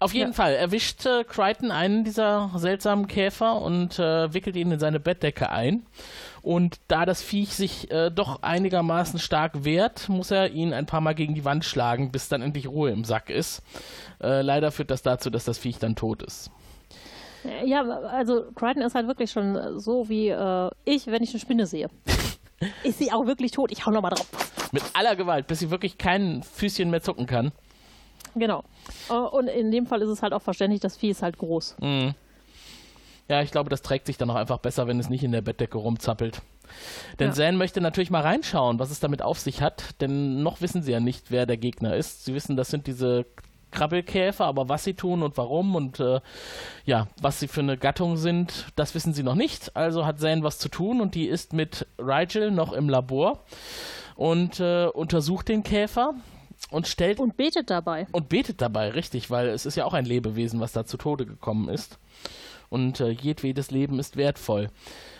[0.00, 0.34] Auf jeden ja.
[0.34, 5.50] Fall erwischt äh, Crichton einen dieser seltsamen Käfer und äh, wickelt ihn in seine Bettdecke
[5.50, 5.86] ein.
[6.42, 11.00] Und da das Viech sich äh, doch einigermaßen stark wehrt, muss er ihn ein paar
[11.00, 13.62] Mal gegen die Wand schlagen, bis dann endlich Ruhe im Sack ist.
[14.20, 16.50] Äh, leider führt das dazu, dass das Viech dann tot ist.
[17.64, 21.66] Ja, also Crichton ist halt wirklich schon so wie äh, ich, wenn ich eine Spinne
[21.66, 21.88] sehe.
[22.84, 23.72] ist sie auch wirklich tot?
[23.72, 24.26] Ich hau nochmal drauf.
[24.72, 27.52] Mit aller Gewalt, bis sie wirklich kein Füßchen mehr zucken kann.
[28.34, 28.64] Genau.
[29.10, 31.76] Äh, und in dem Fall ist es halt auch verständlich, das Vieh ist halt groß.
[31.80, 32.14] Mhm.
[33.28, 35.42] Ja, ich glaube, das trägt sich dann auch einfach besser, wenn es nicht in der
[35.42, 36.42] Bettdecke rumzappelt.
[37.18, 37.34] Denn ja.
[37.34, 40.92] Zan möchte natürlich mal reinschauen, was es damit auf sich hat, denn noch wissen sie
[40.92, 42.24] ja nicht, wer der Gegner ist.
[42.24, 43.26] Sie wissen, das sind diese
[43.70, 46.20] Krabbelkäfer, aber was sie tun und warum und äh,
[46.84, 49.74] ja, was sie für eine Gattung sind, das wissen sie noch nicht.
[49.74, 53.40] Also hat Zane was zu tun und die ist mit Rigel noch im Labor
[54.14, 56.14] und äh, untersucht den Käfer
[56.72, 57.20] und stellt.
[57.20, 58.06] Und betet dabei.
[58.12, 61.26] Und betet dabei, richtig, weil es ist ja auch ein Lebewesen, was da zu Tode
[61.26, 61.98] gekommen ist.
[62.68, 64.70] Und äh, jedwedes Leben ist wertvoll.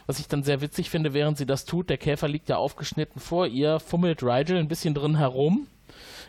[0.06, 3.20] Was ich dann sehr witzig finde, während sie das tut, der Käfer liegt ja aufgeschnitten
[3.20, 5.66] vor ihr, fummelt Rigel ein bisschen drin herum.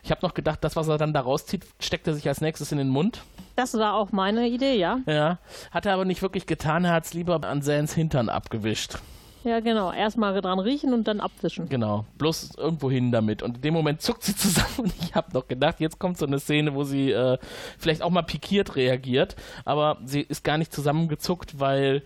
[0.04, 2.74] Ich habe noch gedacht, das, was er dann da rauszieht, steckt er sich als nächstes
[2.74, 3.24] in den Mund.
[3.56, 5.00] Das war auch meine Idee, ja.
[5.06, 5.40] Ja,
[5.72, 8.98] hat er aber nicht wirklich getan, er hat es lieber an Sans Hintern abgewischt.
[9.44, 9.92] Ja, genau.
[9.92, 11.68] Erstmal dran riechen und dann abwischen.
[11.68, 12.06] Genau.
[12.18, 13.44] Bloß irgendwo hin damit.
[13.44, 16.26] Und in dem Moment zuckt sie zusammen und ich habe noch gedacht, jetzt kommt so
[16.26, 17.38] eine Szene, wo sie äh,
[17.78, 19.36] vielleicht auch mal pikiert reagiert.
[19.66, 22.04] Aber sie ist gar nicht zusammengezuckt, weil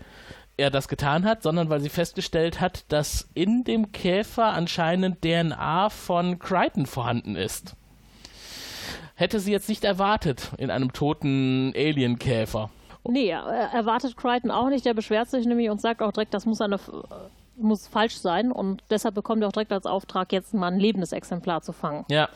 [0.56, 5.88] er das getan hat, sondern weil sie festgestellt hat, dass in dem Käfer anscheinend DNA
[5.90, 7.76] von Crichton vorhanden ist.
[9.14, 12.70] Hätte sie jetzt nicht erwartet in einem toten Alien-Käfer.
[13.08, 14.84] Nee, erwartet Crichton auch nicht.
[14.84, 16.78] Der beschwert sich nämlich und sagt auch direkt, das muss, eine,
[17.56, 18.52] muss falsch sein.
[18.52, 22.04] Und deshalb bekommt er auch direkt als Auftrag, jetzt mal ein lebendes Exemplar zu fangen.
[22.10, 22.28] Ja.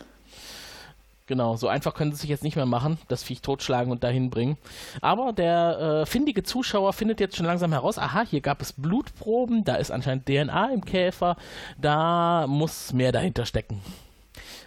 [1.26, 4.28] Genau, so einfach können sie sich jetzt nicht mehr machen, das Viech totschlagen und dahin
[4.28, 4.56] bringen.
[5.00, 9.64] Aber der äh, findige Zuschauer findet jetzt schon langsam heraus, aha, hier gab es Blutproben,
[9.64, 11.36] da ist anscheinend DNA im Käfer,
[11.80, 13.80] da muss mehr dahinter stecken.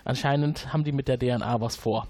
[0.06, 2.08] Anscheinend haben die mit der DNA was vor.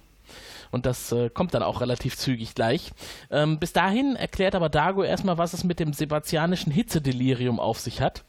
[0.75, 2.91] Und das äh, kommt dann auch relativ zügig gleich.
[3.31, 8.01] Ähm, bis dahin erklärt aber Dago erstmal, was es mit dem sebastianischen Hitzedelirium auf sich
[8.01, 8.25] hat.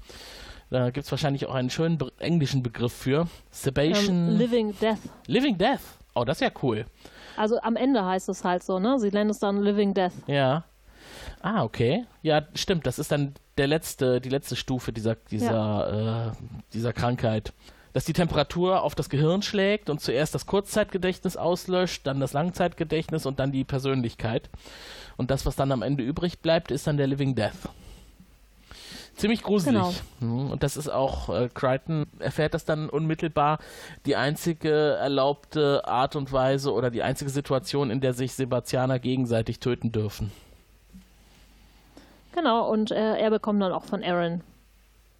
[0.71, 3.27] Da gibt es wahrscheinlich auch einen schönen be englischen Begriff für.
[3.51, 4.29] Sebastian.
[4.29, 5.01] Um, ähm, living Death.
[5.27, 5.81] Living Death.
[6.15, 6.87] Oh, das ist ja cool.
[7.37, 9.01] Also am Ende heißt es halt so, ne?
[9.01, 10.13] Sie nennen es dann Living Death.
[10.29, 10.67] Ja.
[11.43, 12.05] Ah, okay.
[12.23, 12.87] Ja, stimmt.
[12.87, 16.29] Das ist dann der letzte, die letzte Stufe dieser, dieser, ja.
[16.29, 16.33] äh,
[16.73, 17.53] dieser Krankheit.
[17.97, 23.25] Dass die Temperatur auf das Gehirn schlägt und zuerst das Kurzzeitgedächtnis auslöscht, dann das Langzeitgedächtnis
[23.25, 24.51] und dann die Persönlichkeit.
[25.17, 27.71] Und das, was dann am Ende übrig bleibt, ist dann der Living Death.
[29.15, 30.03] Ziemlich gruselig.
[30.21, 30.43] Genau.
[30.45, 30.51] Mhm.
[30.51, 33.61] Und das ist auch, äh, Crichton erfährt das dann unmittelbar,
[34.05, 39.59] die einzige erlaubte Art und Weise oder die einzige Situation, in der sich Sebastianer gegenseitig
[39.59, 40.33] töten dürfen.
[42.35, 44.43] Genau, und äh, er bekommt dann auch von Aaron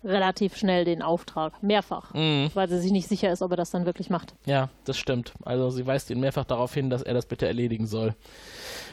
[0.07, 1.63] relativ schnell den Auftrag.
[1.63, 2.15] Mehrfach.
[2.15, 2.51] Mhm.
[2.55, 4.35] Weil sie sich nicht sicher ist, ob er das dann wirklich macht.
[4.47, 5.33] Ja, das stimmt.
[5.45, 8.15] Also sie weist ihn mehrfach darauf hin, dass er das bitte erledigen soll.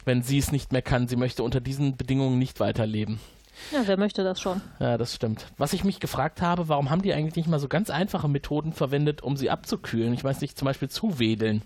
[0.05, 1.07] Wenn sie es nicht mehr kann.
[1.07, 3.19] Sie möchte unter diesen Bedingungen nicht weiterleben.
[3.71, 4.61] Ja, wer möchte das schon?
[4.79, 5.45] Ja, das stimmt.
[5.57, 8.73] Was ich mich gefragt habe, warum haben die eigentlich nicht mal so ganz einfache Methoden
[8.73, 10.13] verwendet, um sie abzukühlen?
[10.13, 11.61] Ich weiß nicht, zum Beispiel zuwedeln.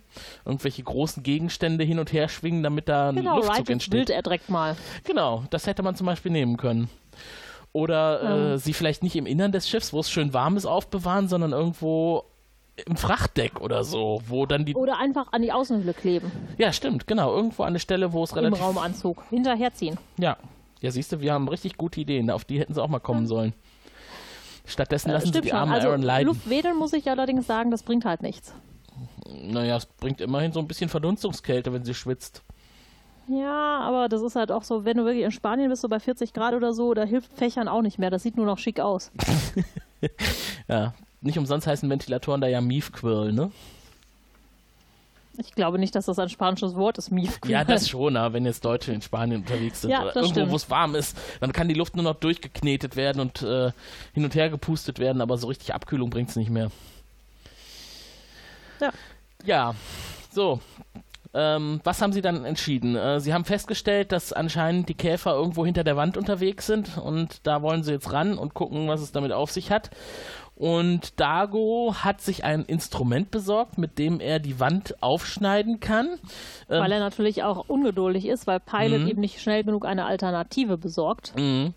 [0.45, 3.91] Irgendwelche großen Gegenstände hin und her schwingen, damit da ein genau, Luftzug right entsteht.
[3.91, 4.75] Bild er direkt mal.
[5.05, 6.89] Genau, das hätte man zum Beispiel nehmen können.
[7.77, 11.27] Oder äh, sie vielleicht nicht im Innern des Schiffs, wo es schön warm ist, aufbewahren,
[11.27, 12.23] sondern irgendwo
[12.87, 14.73] im Frachtdeck oder so, wo dann die.
[14.73, 16.31] Oder einfach an die Außenhülle kleben.
[16.57, 17.35] Ja, stimmt, genau.
[17.35, 18.57] Irgendwo an der Stelle, wo es relativ.
[18.57, 19.23] Im Raumanzug.
[19.29, 19.99] Hinterherziehen.
[20.17, 20.37] Ja.
[20.81, 22.31] Ja, siehst du, wir haben richtig gute Ideen.
[22.31, 23.53] Auf die hätten sie auch mal kommen sollen.
[24.65, 26.29] Stattdessen äh, lassen sie die arme also, Aaron leiden.
[26.29, 28.55] Luftwedeln muss ich allerdings sagen, das bringt halt nichts.
[29.27, 32.41] Naja, es bringt immerhin so ein bisschen Verdunstungskälte, wenn sie schwitzt.
[33.27, 35.99] Ja, aber das ist halt auch so, wenn du wirklich in Spanien bist, so bei
[35.99, 38.09] 40 Grad oder so, da hilft Fächern auch nicht mehr.
[38.09, 39.11] Das sieht nur noch schick aus.
[40.67, 43.51] ja, nicht umsonst heißen Ventilatoren da ja Miefquirl, ne?
[45.39, 47.51] Ich glaube nicht, dass das ein spanisches Wort ist, Miefquirl.
[47.51, 50.55] Ja, das schon, aber wenn jetzt Leute in Spanien unterwegs sind ja, oder irgendwo, wo
[50.55, 53.71] es warm ist, dann kann die Luft nur noch durchgeknetet werden und äh,
[54.13, 56.71] hin und her gepustet werden, aber so richtig Abkühlung bringt es nicht mehr.
[58.79, 58.91] Ja.
[59.45, 59.75] Ja,
[60.31, 60.59] so,
[61.33, 62.95] ähm, was haben Sie dann entschieden?
[62.95, 67.45] Äh, Sie haben festgestellt, dass anscheinend die Käfer irgendwo hinter der Wand unterwegs sind und
[67.45, 69.89] da wollen Sie jetzt ran und gucken, was es damit auf sich hat.
[70.55, 76.17] Und Dago hat sich ein Instrument besorgt, mit dem er die Wand aufschneiden kann.
[76.67, 79.07] Ähm, weil er natürlich auch ungeduldig ist, weil Pilot mhm.
[79.07, 81.33] eben nicht schnell genug eine Alternative besorgt.
[81.37, 81.75] Mhm.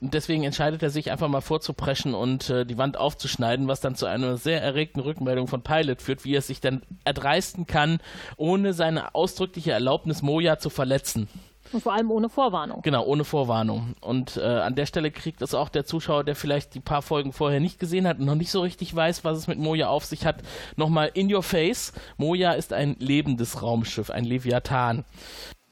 [0.00, 4.06] Deswegen entscheidet er sich einfach mal vorzupreschen und äh, die Wand aufzuschneiden, was dann zu
[4.06, 7.98] einer sehr erregten Rückmeldung von Pilot führt, wie er sich dann erdreisten kann,
[8.36, 11.28] ohne seine ausdrückliche Erlaubnis Moja zu verletzen.
[11.72, 12.80] Und vor allem ohne Vorwarnung.
[12.82, 13.94] Genau, ohne Vorwarnung.
[14.00, 17.32] Und äh, an der Stelle kriegt es auch der Zuschauer, der vielleicht die paar Folgen
[17.32, 20.04] vorher nicht gesehen hat und noch nicht so richtig weiß, was es mit Moja auf
[20.04, 20.36] sich hat,
[20.76, 21.92] nochmal in your face.
[22.16, 25.04] Moja ist ein lebendes Raumschiff, ein Leviathan.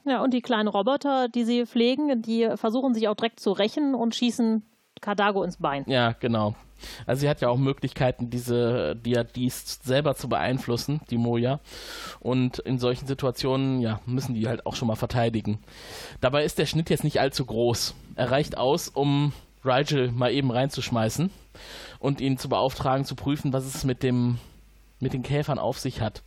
[0.07, 3.93] Ja, und die kleinen Roboter, die sie pflegen, die versuchen sich auch direkt zu rächen
[3.93, 4.63] und schießen
[5.01, 5.83] Cardago ins Bein.
[5.87, 6.55] Ja, genau.
[7.05, 11.59] Also sie hat ja auch Möglichkeiten, diese Diadies selber zu beeinflussen, die Moja.
[12.19, 15.59] Und in solchen Situationen, ja, müssen die halt auch schon mal verteidigen.
[16.21, 17.95] Dabei ist der Schnitt jetzt nicht allzu groß.
[18.15, 19.33] Er reicht aus, um
[19.65, 21.31] Rigel mal eben reinzuschmeißen
[21.99, 24.37] und ihn zu beauftragen, zu prüfen, was es mit dem
[24.99, 26.23] mit den Käfern auf sich hat.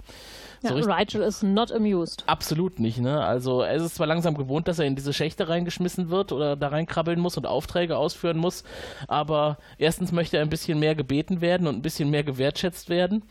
[0.62, 2.24] Ja, so Rigel ist not amused.
[2.26, 3.24] Absolut nicht, ne?
[3.24, 6.68] Also er ist zwar langsam gewohnt, dass er in diese Schächte reingeschmissen wird oder da
[6.68, 8.64] reinkrabbeln muss und Aufträge ausführen muss,
[9.08, 13.22] aber erstens möchte er ein bisschen mehr gebeten werden und ein bisschen mehr gewertschätzt werden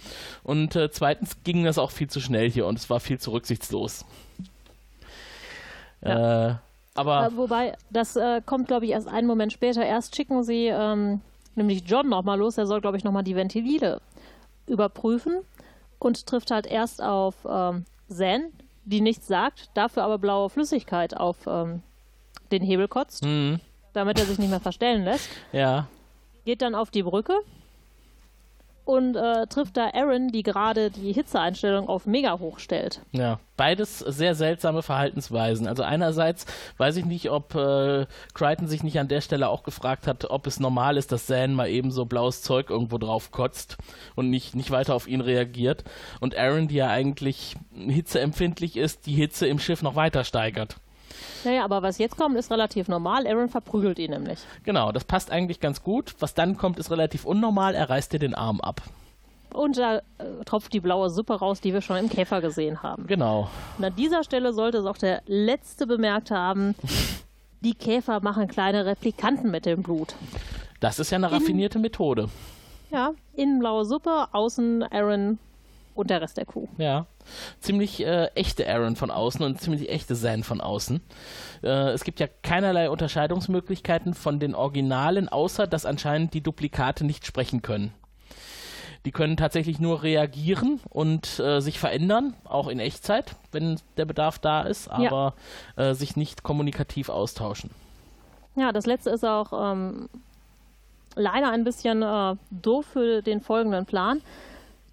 [0.44, 3.32] und äh, zweitens ging das auch viel zu schnell hier und es war viel zu
[3.32, 4.06] rücksichtslos.
[6.02, 6.50] Ja.
[6.50, 6.56] Äh,
[6.96, 9.86] aber äh, wobei, das äh, kommt, glaube ich, erst einen Moment später.
[9.86, 11.22] Erst schicken sie ähm,
[11.56, 12.58] nämlich John nochmal los.
[12.58, 14.02] Er soll, glaube ich, nochmal die Ventile
[14.66, 15.42] überprüfen
[16.00, 18.52] und trifft halt erst auf ähm, Zen,
[18.86, 21.84] die nichts sagt, dafür aber blaue Flüssigkeit auf ähm,
[22.52, 23.60] den Hebel kotzt, mhm.
[23.94, 25.30] damit er sich nicht mehr verstellen lässt.
[25.52, 25.88] Ja.
[26.46, 27.40] Geht dann auf die Brücke
[28.90, 33.02] und äh, trifft da Aaron, die gerade die Hitzeeinstellung auf mega hoch stellt.
[33.12, 35.68] Ja, beides sehr seltsame Verhaltensweisen.
[35.68, 36.48] Also einerseits
[36.78, 40.48] weiß ich nicht, ob äh, Crichton sich nicht an der Stelle auch gefragt hat, ob
[40.48, 43.78] es normal ist, dass Zan mal eben so blaues Zeug irgendwo drauf kotzt
[44.16, 45.84] und nicht, nicht weiter auf ihn reagiert.
[46.20, 50.78] Und Aaron, die ja eigentlich hitzeempfindlich ist, die Hitze im Schiff noch weiter steigert.
[51.44, 53.28] Naja, aber was jetzt kommt, ist relativ normal.
[53.28, 54.40] Aaron verprügelt ihn nämlich.
[54.64, 56.16] Genau, das passt eigentlich ganz gut.
[56.20, 57.76] Was dann kommt, ist relativ unnormal.
[57.76, 58.82] Er reißt dir den Arm ab.
[59.54, 60.02] Und da äh,
[60.46, 63.08] tropft die blaue Suppe raus, die wir schon im Käfer gesehen haben.
[63.08, 63.50] Genau.
[63.78, 66.76] Und an dieser Stelle sollte es auch der Letzte bemerkt haben,
[67.62, 70.16] die Käfer machen kleine Replikanten mit dem Blut.
[70.80, 72.30] Das ist ja eine raffinierte in, Methode.
[72.92, 75.40] Ja, innen blaue Suppe, außen Aaron
[76.00, 76.66] und der Rest der Crew.
[76.78, 77.06] Ja.
[77.60, 81.02] Ziemlich äh, echte Aaron von außen und ziemlich echte Zan von außen.
[81.62, 87.26] Äh, es gibt ja keinerlei Unterscheidungsmöglichkeiten von den Originalen, außer dass anscheinend die Duplikate nicht
[87.26, 87.94] sprechen können.
[89.06, 94.40] Die können tatsächlich nur reagieren und äh, sich verändern, auch in Echtzeit, wenn der Bedarf
[94.40, 95.36] da ist, aber
[95.78, 95.90] ja.
[95.90, 97.72] äh, sich nicht kommunikativ austauschen.
[98.56, 100.10] Ja, das letzte ist auch ähm,
[101.16, 104.22] leider ein bisschen äh, doof für den folgenden Plan.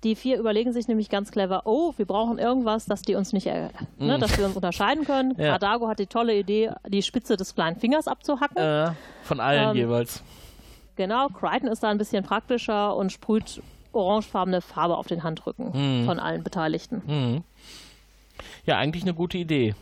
[0.06, 3.48] Die vier überlegen sich nämlich ganz clever, oh, wir brauchen irgendwas, dass die uns nicht,
[3.48, 4.20] äh, ne, mm.
[4.20, 5.34] dass wir uns unterscheiden können.
[5.36, 5.58] Ja.
[5.58, 8.56] Cardago hat die tolle Idee, die Spitze des kleinen Fingers abzuhacken.
[8.56, 8.92] Äh,
[9.24, 10.22] von allen ähm, jeweils.
[10.94, 16.06] Genau, Crichton ist da ein bisschen praktischer und sprüht orangefarbene Farbe auf den Handrücken mm.
[16.06, 16.98] von allen Beteiligten.
[16.98, 17.44] Mm.
[18.64, 19.74] Ja, eigentlich eine gute Idee.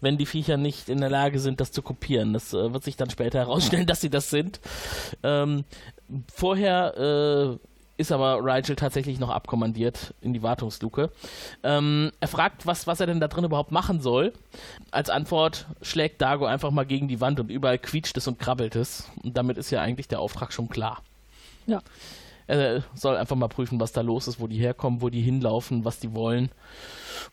[0.00, 2.32] Wenn die Viecher nicht in der Lage sind, das zu kopieren.
[2.32, 4.62] Das äh, wird sich dann später herausstellen, dass sie das sind.
[5.22, 5.64] Ähm,
[6.32, 7.71] vorher äh,
[8.02, 11.10] ist aber Rigel tatsächlich noch abkommandiert in die Wartungsluke.
[11.62, 14.32] Ähm, er fragt, was, was er denn da drin überhaupt machen soll.
[14.90, 18.76] Als Antwort schlägt Dago einfach mal gegen die Wand und überall quietscht es und krabbelt
[18.76, 19.10] es.
[19.22, 21.02] Und damit ist ja eigentlich der Auftrag schon klar.
[21.66, 21.80] Ja.
[22.46, 25.84] Er soll einfach mal prüfen, was da los ist, wo die herkommen, wo die hinlaufen,
[25.84, 26.50] was die wollen.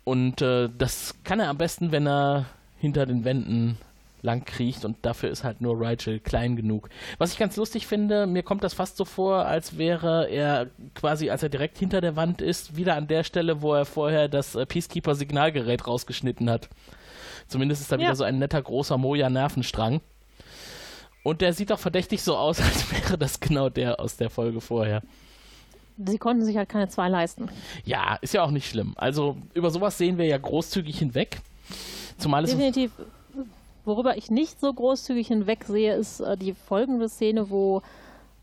[0.04, 2.46] Und äh, das kann er am besten, wenn er
[2.78, 3.78] hinter den Wänden
[4.22, 6.90] lang kriecht und dafür ist halt nur Rigel klein genug.
[7.18, 11.30] Was ich ganz lustig finde, mir kommt das fast so vor, als wäre er quasi,
[11.30, 14.56] als er direkt hinter der Wand ist, wieder an der Stelle, wo er vorher das
[14.56, 16.70] äh, Peacekeeper-Signalgerät rausgeschnitten hat.
[17.48, 18.04] Zumindest ist da ja.
[18.04, 20.02] wieder so ein netter großer Moja-Nervenstrang.
[21.24, 24.62] Und der sieht doch verdächtig so aus, als wäre das genau der aus der Folge
[24.62, 25.02] vorher.
[26.06, 27.50] Sie konnten sich halt keine zwei leisten.
[27.84, 28.94] Ja, ist ja auch nicht schlimm.
[28.96, 31.42] Also über sowas sehen wir ja großzügig hinweg.
[32.18, 32.92] Zumal es Definitiv
[33.90, 37.82] Worüber ich nicht so großzügig hinwegsehe, ist äh, die folgende Szene, wo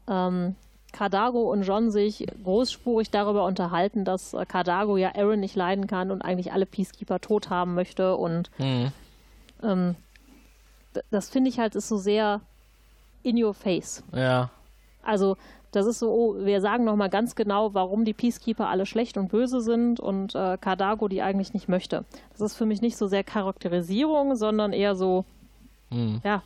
[0.09, 0.57] ähm,
[0.91, 6.11] Cardago und John sich großspurig darüber unterhalten, dass äh, Cardago ja Aaron nicht leiden kann
[6.11, 8.17] und eigentlich alle Peacekeeper tot haben möchte.
[8.17, 8.91] Und mhm.
[9.63, 9.95] ähm,
[11.13, 12.41] das finde ich halt ist so sehr
[13.23, 14.03] in your face.
[14.13, 14.51] Ja.
[15.05, 15.37] Also
[15.71, 19.29] das ist so, oh, wir sagen nochmal ganz genau, warum die Peacekeeper alle schlecht und
[19.29, 22.05] böse sind und äh, Cardago die eigentlich nicht möchte.
[22.33, 25.25] Das ist für mich nicht so sehr Charakterisierung, sondern eher so,
[25.90, 26.20] Mhm.
[26.25, 26.42] Ja.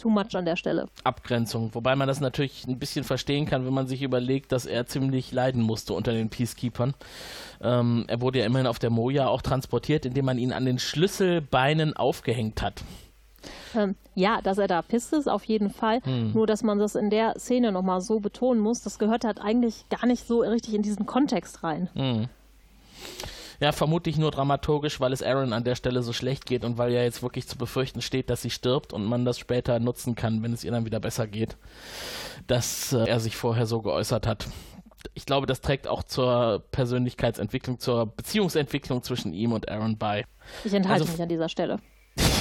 [0.00, 0.86] Too much an der Stelle.
[1.04, 1.74] Abgrenzung.
[1.74, 5.32] Wobei man das natürlich ein bisschen verstehen kann, wenn man sich überlegt, dass er ziemlich
[5.32, 6.94] leiden musste unter den Peacekeepers.
[7.60, 10.78] Ähm, er wurde ja immerhin auf der Moja auch transportiert, indem man ihn an den
[10.78, 12.82] Schlüsselbeinen aufgehängt hat.
[13.74, 16.00] Ähm, ja, dass er da pisst ist, auf jeden Fall.
[16.04, 16.32] Hm.
[16.32, 19.88] Nur, dass man das in der Szene nochmal so betonen muss, das gehört halt eigentlich
[19.88, 21.88] gar nicht so richtig in diesen Kontext rein.
[21.94, 22.28] Hm.
[23.60, 26.92] Ja, vermutlich nur dramaturgisch, weil es Aaron an der Stelle so schlecht geht und weil
[26.92, 30.42] ja jetzt wirklich zu befürchten steht, dass sie stirbt und man das später nutzen kann,
[30.42, 31.56] wenn es ihr dann wieder besser geht,
[32.46, 34.48] dass äh, er sich vorher so geäußert hat.
[35.14, 40.24] Ich glaube, das trägt auch zur Persönlichkeitsentwicklung, zur Beziehungsentwicklung zwischen ihm und Aaron bei.
[40.64, 41.78] Ich enthalte also, mich an dieser Stelle.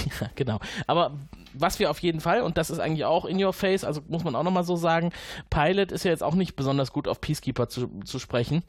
[0.21, 0.59] ja, genau.
[0.87, 1.11] Aber
[1.57, 4.23] was wir auf jeden Fall, und das ist eigentlich auch in your face, also muss
[4.23, 5.11] man auch nochmal so sagen,
[5.49, 8.63] Pilot ist ja jetzt auch nicht besonders gut auf Peacekeeper zu, zu sprechen.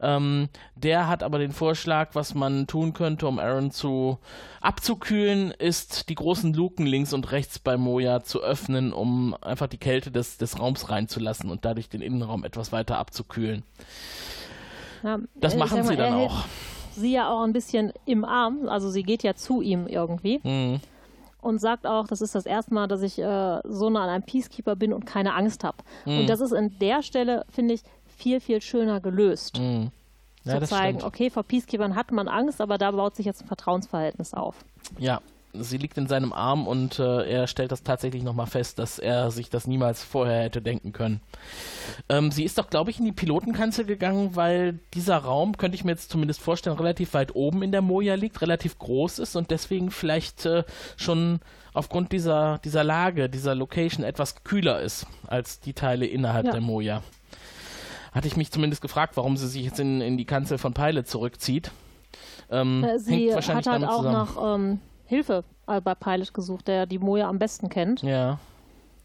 [0.00, 4.18] Ähm, der hat aber den Vorschlag, was man tun könnte, um Aaron zu
[4.60, 9.78] abzukühlen, ist die großen Luken links und rechts bei Moja zu öffnen, um einfach die
[9.78, 13.62] Kälte des, des Raums reinzulassen und dadurch den Innenraum etwas weiter abzukühlen.
[15.02, 16.44] Ja, das machen mal, sie dann auch
[16.94, 20.40] sie ja auch ein bisschen im Arm, also sie geht ja zu ihm irgendwie.
[20.42, 20.80] Mhm.
[21.40, 24.22] Und sagt auch, das ist das erste Mal, dass ich äh, so nah an einem
[24.22, 25.78] Peacekeeper bin und keine Angst habe.
[26.04, 26.20] Mhm.
[26.20, 29.58] Und das ist an der Stelle, finde ich, viel, viel schöner gelöst.
[29.58, 29.90] Mhm.
[30.44, 31.14] Ja, zu zeigen, stimmt.
[31.14, 34.64] okay, vor Peacekeepern hat man Angst, aber da baut sich jetzt ein Vertrauensverhältnis auf.
[34.98, 35.20] Ja,
[35.54, 39.30] sie liegt in seinem Arm und äh, er stellt das tatsächlich nochmal fest, dass er
[39.30, 41.20] sich das niemals vorher hätte denken können.
[42.08, 45.84] Ähm, sie ist doch, glaube ich, in die Pilotenkanzel gegangen, weil dieser Raum, könnte ich
[45.84, 49.50] mir jetzt zumindest vorstellen, relativ weit oben in der Moja liegt, relativ groß ist und
[49.50, 50.64] deswegen vielleicht äh,
[50.96, 51.40] schon
[51.74, 56.52] aufgrund dieser, dieser Lage, dieser Location etwas kühler ist als die Teile innerhalb ja.
[56.52, 57.02] der Moja.
[58.12, 61.08] Hatte ich mich zumindest gefragt, warum sie sich jetzt in, in die Kanzel von Pilot
[61.08, 61.70] zurückzieht.
[62.50, 64.12] Ähm, äh, sie hat halt auch zusammen.
[64.12, 64.80] noch ähm,
[65.12, 68.02] Hilfe äh, bei Pilot gesucht, der die Moja am besten kennt.
[68.02, 68.38] Ja.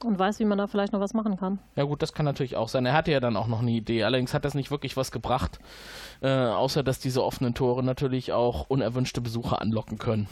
[0.04, 1.60] Und weiß, wie man da vielleicht noch was machen kann.
[1.76, 2.86] Ja gut, das kann natürlich auch sein.
[2.86, 4.04] Er hatte ja dann auch noch eine Idee.
[4.04, 5.60] Allerdings hat das nicht wirklich was gebracht,
[6.22, 10.28] äh, außer dass diese offenen Tore natürlich auch unerwünschte Besucher anlocken können.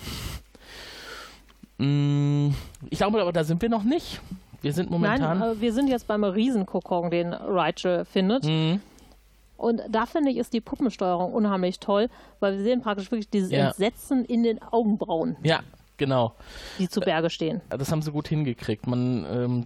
[1.78, 2.52] Mm,
[2.90, 4.22] ich glaube aber, da sind wir noch nicht.
[4.62, 5.40] Wir sind momentan.
[5.40, 8.46] Nein, äh, wir sind jetzt beim Riesenkokon, den Rachel findet.
[8.46, 8.82] Mhm.
[9.58, 13.52] Und da finde ich, ist die Puppensteuerung unheimlich toll, weil wir sehen praktisch wirklich dieses
[13.52, 13.68] ja.
[13.68, 15.38] Entsetzen in den Augenbrauen.
[15.44, 15.62] Ja,
[15.98, 16.36] genau.
[16.80, 17.62] Die zu Berge stehen.
[17.70, 18.88] Das haben sie gut hingekriegt.
[18.88, 19.66] Man ähm,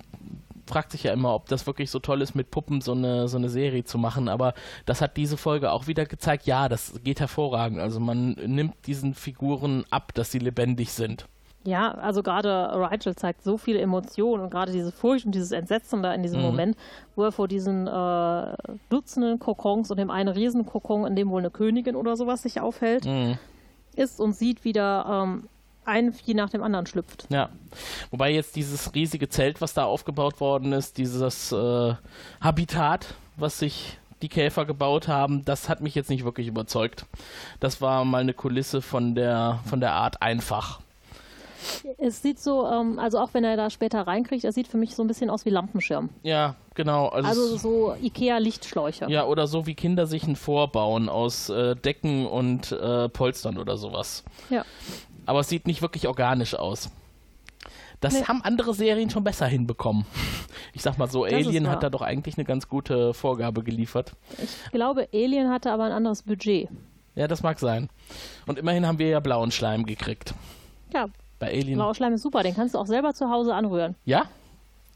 [0.67, 3.37] fragt sich ja immer, ob das wirklich so toll ist, mit Puppen so eine, so
[3.37, 4.29] eine Serie zu machen.
[4.29, 4.53] Aber
[4.85, 6.45] das hat diese Folge auch wieder gezeigt.
[6.45, 7.79] Ja, das geht hervorragend.
[7.79, 11.27] Also man nimmt diesen Figuren ab, dass sie lebendig sind.
[11.65, 16.01] Ja, also gerade Rigel zeigt so viele Emotionen und gerade diese Furcht und dieses Entsetzen
[16.01, 16.45] da in diesem mhm.
[16.45, 16.77] Moment,
[17.15, 18.55] wo er vor diesen äh,
[18.89, 23.05] Dutzenden Kokons und dem einen Riesenkokon, in dem wohl eine Königin oder sowas sich aufhält,
[23.05, 23.37] mhm.
[23.95, 25.49] ist und sieht wieder ähm,
[25.83, 27.25] ein Vieh nach dem anderen schlüpft.
[27.29, 27.49] Ja.
[28.11, 31.93] Wobei jetzt dieses riesige Zelt, was da aufgebaut worden ist, dieses äh,
[32.39, 37.05] Habitat, was sich die Käfer gebaut haben, das hat mich jetzt nicht wirklich überzeugt.
[37.59, 40.81] Das war mal eine Kulisse von der, von der Art einfach.
[41.97, 44.95] Es sieht so, ähm, also auch wenn er da später reinkriegt, es sieht für mich
[44.95, 46.09] so ein bisschen aus wie Lampenschirm.
[46.23, 47.07] Ja, genau.
[47.07, 49.09] Also, also so Ikea-Lichtschläuche.
[49.09, 53.77] Ja, oder so wie Kinder sich ein Vorbauen aus äh, Decken und äh, Polstern oder
[53.77, 54.23] sowas.
[54.49, 54.65] Ja.
[55.25, 56.89] Aber es sieht nicht wirklich organisch aus.
[58.01, 58.23] Das nee.
[58.23, 60.05] haben andere Serien schon besser hinbekommen.
[60.71, 64.13] Ich sag mal so, das Alien hat da doch eigentlich eine ganz gute Vorgabe geliefert.
[64.37, 66.69] Ich glaube, Alien hatte aber ein anderes Budget.
[67.15, 67.89] Ja, das mag sein.
[68.45, 70.33] Und immerhin haben wir ja blauen Schleim gekriegt.
[70.93, 71.07] Ja,
[71.39, 71.75] bei Alien.
[71.75, 73.95] Blauschleim ist super, den kannst du auch selber zu Hause anrühren.
[74.05, 74.25] Ja?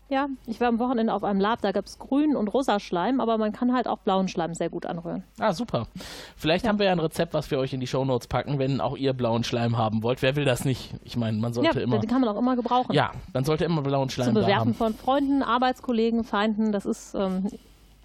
[0.09, 3.19] Ja, ich war am Wochenende auf einem Lab, da gab es grünen und rosa Schleim,
[3.19, 5.23] aber man kann halt auch blauen Schleim sehr gut anrühren.
[5.39, 5.87] Ah, super.
[6.35, 6.69] Vielleicht ja.
[6.69, 9.13] haben wir ja ein Rezept, was wir euch in die Shownotes packen, wenn auch ihr
[9.13, 10.21] blauen Schleim haben wollt.
[10.21, 10.93] Wer will das nicht?
[11.03, 11.97] Ich meine, man sollte ja, immer.
[11.97, 12.93] Den kann man auch immer gebrauchen.
[12.93, 14.73] Ja, man sollte immer blauen Schleim Zu bewerten haben.
[14.75, 17.47] von Freunden, Arbeitskollegen, Feinden, das ist ähm,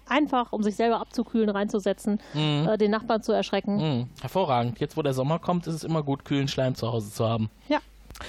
[0.07, 2.69] einfach, um sich selber abzukühlen, reinzusetzen, mhm.
[2.69, 3.75] äh, den Nachbarn zu erschrecken.
[3.75, 4.09] Mhm.
[4.21, 4.79] Hervorragend.
[4.79, 7.49] Jetzt, wo der Sommer kommt, ist es immer gut, kühlen Schleim zu Hause zu haben.
[7.67, 7.79] Ja.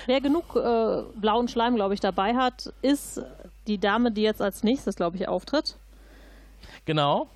[0.07, 3.23] Wer genug äh, blauen Schleim, glaube ich, dabei hat, ist
[3.67, 5.77] die Dame, die jetzt als nächstes, glaube ich, auftritt.
[6.85, 7.29] Genau.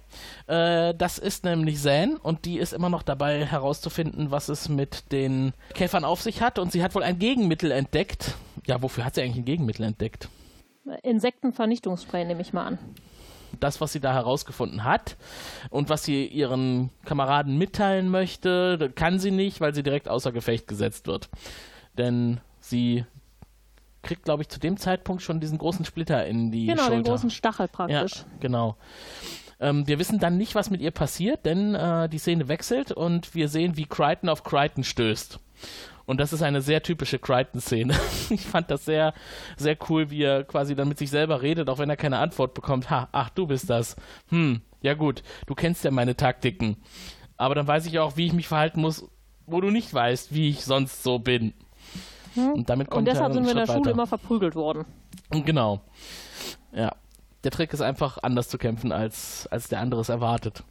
[0.46, 5.12] Äh, das ist nämlich Zane und die ist immer noch dabei herauszufinden, was es mit
[5.12, 6.58] den Käfern auf sich hat.
[6.58, 8.34] Und sie hat wohl ein Gegenmittel entdeckt.
[8.66, 10.28] Ja, wofür hat sie eigentlich ein Gegenmittel entdeckt?
[11.02, 12.78] Insektenvernichtungsspray, nehme ich mal an.
[13.60, 15.16] Das, was sie da herausgefunden hat
[15.70, 20.66] und was sie ihren Kameraden mitteilen möchte, kann sie nicht, weil sie direkt außer Gefecht
[20.66, 21.30] gesetzt wird
[21.98, 23.04] denn sie
[24.02, 26.90] kriegt, glaube ich, zu dem Zeitpunkt schon diesen großen Splitter in die genau, Schulter.
[26.90, 28.16] Genau, den großen Stachel praktisch.
[28.16, 28.76] Ja, genau.
[29.60, 33.34] Ähm, wir wissen dann nicht, was mit ihr passiert, denn äh, die Szene wechselt und
[33.34, 35.40] wir sehen, wie Crichton auf Crichton stößt.
[36.06, 37.94] Und das ist eine sehr typische Crichton-Szene.
[38.30, 39.14] ich fand das sehr,
[39.56, 42.52] sehr cool, wie er quasi dann mit sich selber redet, auch wenn er keine Antwort
[42.54, 42.90] bekommt.
[42.90, 43.96] Ha, ach, du bist das.
[44.28, 46.76] Hm, ja gut, du kennst ja meine Taktiken.
[47.36, 49.08] Aber dann weiß ich auch, wie ich mich verhalten muss,
[49.46, 51.54] wo du nicht weißt, wie ich sonst so bin.
[52.34, 52.52] Hm?
[52.52, 53.90] Und, damit kommt und deshalb sind wir in der Schule weiter.
[53.90, 54.84] immer verprügelt worden.
[55.30, 55.80] Genau.
[56.72, 56.92] Ja.
[57.44, 60.64] Der Trick ist einfach anders zu kämpfen, als, als der andere es erwartet.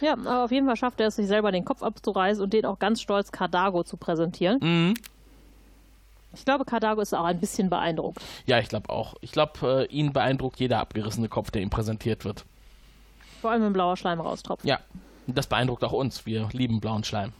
[0.00, 2.64] Ja, aber auf jeden Fall schafft er es, sich selber den Kopf abzureißen und den
[2.64, 4.58] auch ganz stolz Cardago zu präsentieren.
[4.60, 4.94] Mhm.
[6.34, 8.20] Ich glaube, Cardago ist auch ein bisschen beeindruckt.
[8.46, 9.14] Ja, ich glaube auch.
[9.20, 12.44] Ich glaube, äh, ihn beeindruckt jeder abgerissene Kopf, der ihm präsentiert wird.
[13.40, 14.64] Vor allem, wenn blauer Schleim raustropft.
[14.64, 14.80] Ja,
[15.26, 16.24] das beeindruckt auch uns.
[16.24, 17.32] Wir lieben blauen Schleim.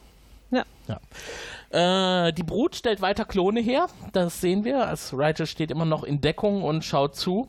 [0.53, 0.65] Ja.
[0.87, 1.01] ja.
[1.73, 3.87] Äh, die Brut stellt weiter Klone her.
[4.13, 4.87] Das sehen wir.
[4.87, 7.49] Also Rigel steht immer noch in Deckung und schaut zu.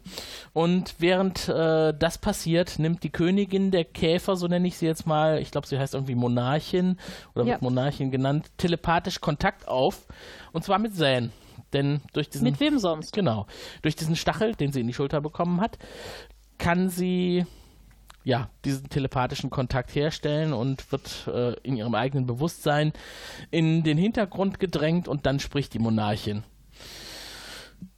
[0.54, 5.06] Und während äh, das passiert, nimmt die Königin der Käfer, so nenne ich sie jetzt
[5.06, 6.98] mal, ich glaube, sie heißt irgendwie Monarchin
[7.36, 7.52] oder ja.
[7.52, 10.08] wird Monarchin genannt, telepathisch Kontakt auf.
[10.54, 11.32] Und zwar mit Zane.
[11.74, 12.46] Denn durch diesen.
[12.46, 13.12] Mit wem sonst?
[13.14, 13.48] Genau.
[13.82, 15.78] Durch diesen Stachel, den sie in die Schulter bekommen hat,
[16.60, 17.46] kann sie
[18.24, 22.94] ja, diesen telepathischen Kontakt herstellen und wird äh, in ihrem eigenen Bewusstsein
[23.52, 26.44] in den Hintergrund gedrängt und dann spricht die Monarchin.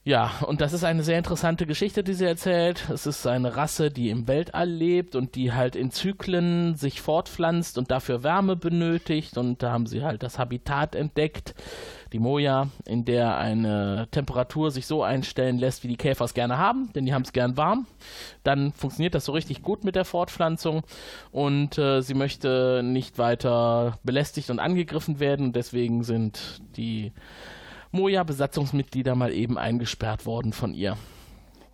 [0.03, 2.89] Ja, und das ist eine sehr interessante Geschichte, die sie erzählt.
[2.89, 7.77] Es ist eine Rasse, die im Weltall lebt und die halt in Zyklen sich fortpflanzt
[7.79, 9.38] und dafür Wärme benötigt.
[9.38, 11.55] Und da haben sie halt das Habitat entdeckt,
[12.13, 16.57] die Moja, in der eine Temperatur sich so einstellen lässt, wie die Käfer es gerne
[16.57, 17.88] haben, denn die haben es gern warm.
[18.43, 20.83] Dann funktioniert das so richtig gut mit der Fortpflanzung
[21.31, 25.51] und äh, sie möchte nicht weiter belästigt und angegriffen werden.
[25.51, 27.11] Deswegen sind die
[27.95, 30.97] Moja-Besatzungsmitglieder mal eben eingesperrt worden von ihr.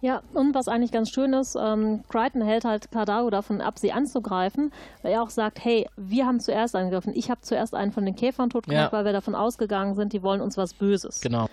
[0.01, 3.91] Ja, und was eigentlich ganz schön ist, ähm, Crichton hält halt Cardago davon ab, sie
[3.91, 4.71] anzugreifen,
[5.03, 8.15] weil er auch sagt, hey, wir haben zuerst angegriffen, ich habe zuerst einen von den
[8.15, 8.97] Käfern tot gemacht, ja.
[8.97, 11.21] weil wir davon ausgegangen sind, die wollen uns was Böses.
[11.21, 11.47] Genau.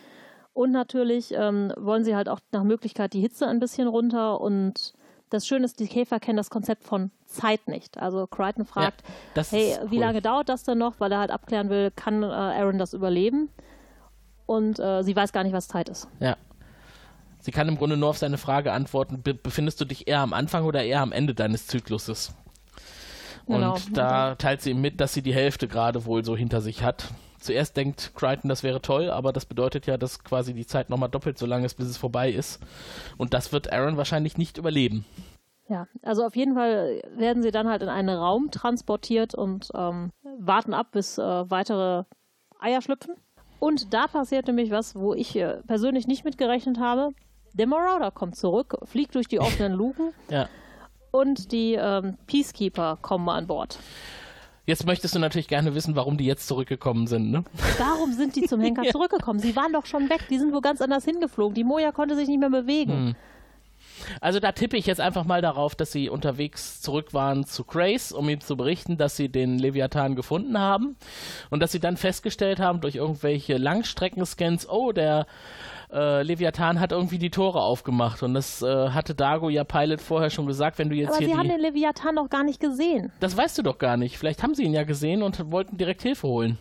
[0.55, 4.95] Und natürlich ähm, wollen sie halt auch nach Möglichkeit die Hitze ein bisschen runter und
[5.31, 7.99] das Schöne ist, die Käfer kennen das Konzept von Zeit nicht.
[7.99, 9.03] Also Crichton fragt,
[9.37, 9.91] ja, hey, cool.
[9.91, 11.01] wie lange dauert das denn noch?
[11.01, 13.51] Weil er halt abklären will, kann äh, Aaron das überleben?
[14.49, 16.09] Und äh, sie weiß gar nicht, was Zeit ist.
[16.21, 16.37] Ja.
[17.41, 20.33] Sie kann im Grunde nur auf seine Frage antworten, be befindest du dich eher am
[20.33, 22.35] Anfang oder eher am Ende deines Zykluses?
[23.47, 23.75] Genau.
[23.75, 26.83] Und da teilt sie ihm mit, dass sie die Hälfte gerade wohl so hinter sich
[26.83, 27.13] hat.
[27.39, 31.09] Zuerst denkt Crichton, das wäre toll, aber das bedeutet ja, dass quasi die Zeit nochmal
[31.09, 32.61] doppelt so lang ist, bis es vorbei ist.
[33.17, 35.05] Und das wird Aaron wahrscheinlich nicht überleben.
[35.69, 40.11] Ja, also auf jeden Fall werden sie dann halt in einen Raum transportiert und ähm,
[40.39, 42.05] warten ab, bis äh, weitere
[42.59, 43.15] Eier schlüpfen.
[43.59, 47.11] Und da passiert nämlich was, wo ich äh, persönlich nicht mitgerechnet habe.
[47.55, 50.49] Der Marauder kommt zurück, fliegt durch die offenen Luken ja.
[51.11, 53.79] und die ähm, Peacekeeper kommen an Bord.
[54.67, 57.43] Jetzt möchtest du natürlich gerne wissen, warum die jetzt zurückgekommen sind, ne?
[57.79, 58.93] Warum sind die zum Henker ja.
[58.93, 59.41] zurückgekommen?
[59.41, 61.55] Sie waren doch schon weg, die sind wo ganz anders hingeflogen.
[61.55, 62.93] Die Moja konnte sich nicht mehr bewegen.
[62.93, 63.17] Hm.
[64.21, 68.13] Also da tippe ich jetzt einfach mal darauf, dass sie unterwegs zurück waren zu Grace,
[68.13, 70.97] um ihm zu berichten, dass sie den Leviathan gefunden haben
[71.51, 75.27] und dass sie dann festgestellt haben durch irgendwelche Langstreckenscans, oh, der
[75.93, 80.31] äh, Leviathan hat irgendwie die Tore aufgemacht und das äh, hatte Dago ja Pilot vorher
[80.31, 81.39] schon gesagt, wenn du jetzt Aber hier sie die...
[81.39, 83.13] haben den Leviathan noch gar nicht gesehen.
[83.21, 84.19] Das weißt du doch gar nicht.
[84.19, 86.59] Vielleicht haben sie ihn ja gesehen und wollten direkt Hilfe holen.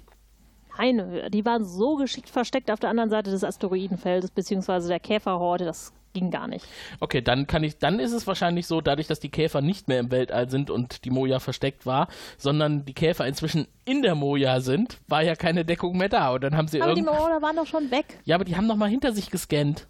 [0.77, 5.65] Nein, die waren so geschickt versteckt auf der anderen Seite des Asteroidenfeldes, beziehungsweise der Käferhorde,
[5.65, 6.65] das ging gar nicht.
[6.99, 9.99] Okay, dann kann ich, dann ist es wahrscheinlich so, dadurch, dass die Käfer nicht mehr
[9.99, 12.07] im Weltall sind und die Moja versteckt war,
[12.37, 16.31] sondern die Käfer inzwischen in der Moja sind, war ja keine Deckung mehr da.
[16.31, 18.19] Und dann haben sie Aber die Moja waren doch schon weg.
[18.25, 19.87] Ja, aber die haben noch mal hinter sich gescannt.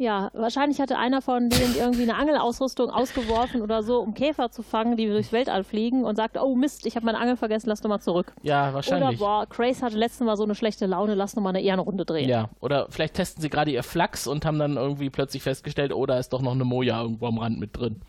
[0.00, 4.62] Ja, wahrscheinlich hatte einer von denen irgendwie eine Angelausrüstung ausgeworfen oder so, um Käfer zu
[4.62, 7.80] fangen, die durchs Weltall fliegen und sagt, oh Mist, ich habe meine Angel vergessen, lass
[7.80, 8.32] doch mal zurück.
[8.42, 9.20] Ja, wahrscheinlich.
[9.20, 12.04] Oder boah, Grace hatte letztes Mal so eine schlechte Laune, lass noch mal eine Ehrenrunde
[12.04, 12.28] drehen.
[12.28, 16.06] Ja, oder vielleicht testen sie gerade ihr Flachs und haben dann irgendwie plötzlich festgestellt, oh,
[16.06, 18.00] da ist doch noch eine Moja irgendwo am Rand mit drin.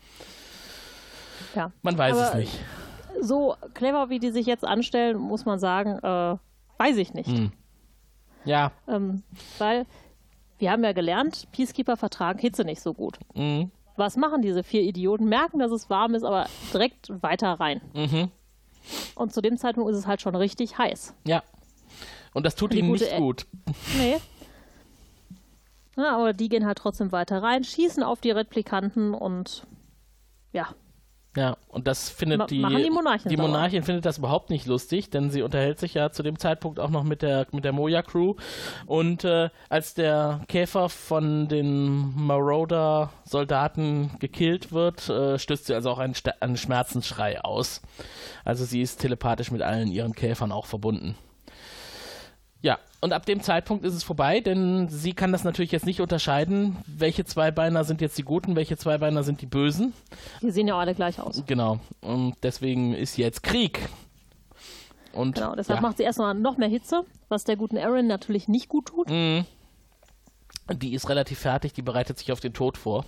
[1.56, 1.72] Ja.
[1.82, 2.58] Man weiß es nicht.
[3.20, 6.36] So clever, wie die sich jetzt anstellen, muss man sagen, äh,
[6.78, 7.30] weiß ich nicht.
[7.30, 7.50] Hm.
[8.44, 8.70] Ja.
[8.86, 9.24] Ähm,
[9.58, 9.86] weil
[10.60, 13.18] wir haben ja gelernt, Peacekeeper vertragen Hitze nicht so gut.
[13.34, 13.70] Mhm.
[13.96, 15.26] Was machen diese vier Idioten?
[15.26, 17.80] Merken, dass es warm ist, aber direkt weiter rein.
[17.94, 18.30] Mhm.
[19.14, 21.14] Und zu dem Zeitpunkt ist es halt schon richtig heiß.
[21.26, 21.42] Ja.
[22.32, 23.46] Und das tut ihnen nicht gut.
[23.98, 24.16] Nee.
[25.96, 29.66] Ja, aber die gehen halt trotzdem weiter rein, schießen auf die Replikanten und
[30.52, 30.68] ja,
[31.36, 35.10] ja, und das findet Ma die, die Monarchin, die Monarchin findet das überhaupt nicht lustig,
[35.10, 38.02] denn sie unterhält sich ja zu dem Zeitpunkt auch noch mit der mit der Moja
[38.02, 38.34] Crew
[38.86, 45.90] und äh, als der Käfer von den Marauder Soldaten gekillt wird, äh, stößt sie also
[45.90, 47.80] auch einen, einen Schmerzensschrei aus.
[48.44, 51.14] Also sie ist telepathisch mit allen ihren Käfern auch verbunden.
[53.02, 56.76] Und ab dem Zeitpunkt ist es vorbei, denn sie kann das natürlich jetzt nicht unterscheiden,
[56.86, 59.94] welche Zweibeiner sind jetzt die Guten, welche Zweibeiner sind die Bösen.
[60.42, 61.42] Die sehen ja alle gleich aus.
[61.46, 63.88] Genau, und deswegen ist jetzt Krieg.
[65.12, 65.82] Und, genau, deshalb ja.
[65.82, 69.08] macht sie erstmal noch mehr Hitze, was der guten Erin natürlich nicht gut tut.
[69.08, 69.46] Mhm.
[70.70, 73.06] Die ist relativ fertig, die bereitet sich auf den Tod vor.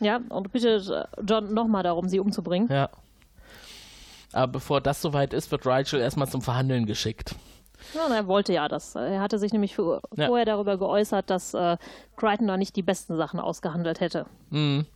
[0.00, 0.90] Ja, und bittet
[1.24, 2.68] John nochmal darum, sie umzubringen.
[2.70, 2.88] Ja.
[4.32, 7.36] Aber bevor das soweit ist, wird Rachel erstmal zum Verhandeln geschickt.
[7.92, 8.94] Ja, er wollte ja das.
[8.94, 10.26] Er hatte sich nämlich für, ja.
[10.26, 11.76] vorher darüber geäußert, dass äh,
[12.16, 14.26] Crichton da nicht die besten Sachen ausgehandelt hätte.
[14.50, 14.86] Mhm.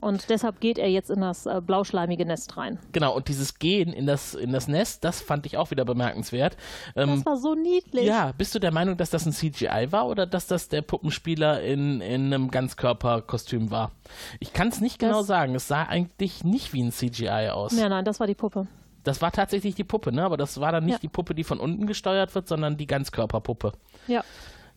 [0.00, 2.78] Und deshalb geht er jetzt in das äh, blauschleimige Nest rein.
[2.92, 6.56] Genau, und dieses Gehen in das, in das Nest, das fand ich auch wieder bemerkenswert.
[6.96, 8.04] Ähm, das war so niedlich.
[8.04, 11.62] Ja, bist du der Meinung, dass das ein CGI war oder dass das der Puppenspieler
[11.62, 13.92] in, in einem Ganzkörperkostüm war?
[14.40, 15.54] Ich kann es nicht genau das sagen.
[15.54, 17.74] Es sah eigentlich nicht wie ein CGI aus.
[17.78, 18.66] Ja, nein, das war die Puppe.
[19.04, 20.24] Das war tatsächlich die Puppe, ne?
[20.24, 20.98] Aber das war dann nicht ja.
[20.98, 23.72] die Puppe, die von unten gesteuert wird, sondern die Ganzkörperpuppe.
[24.08, 24.24] Ja.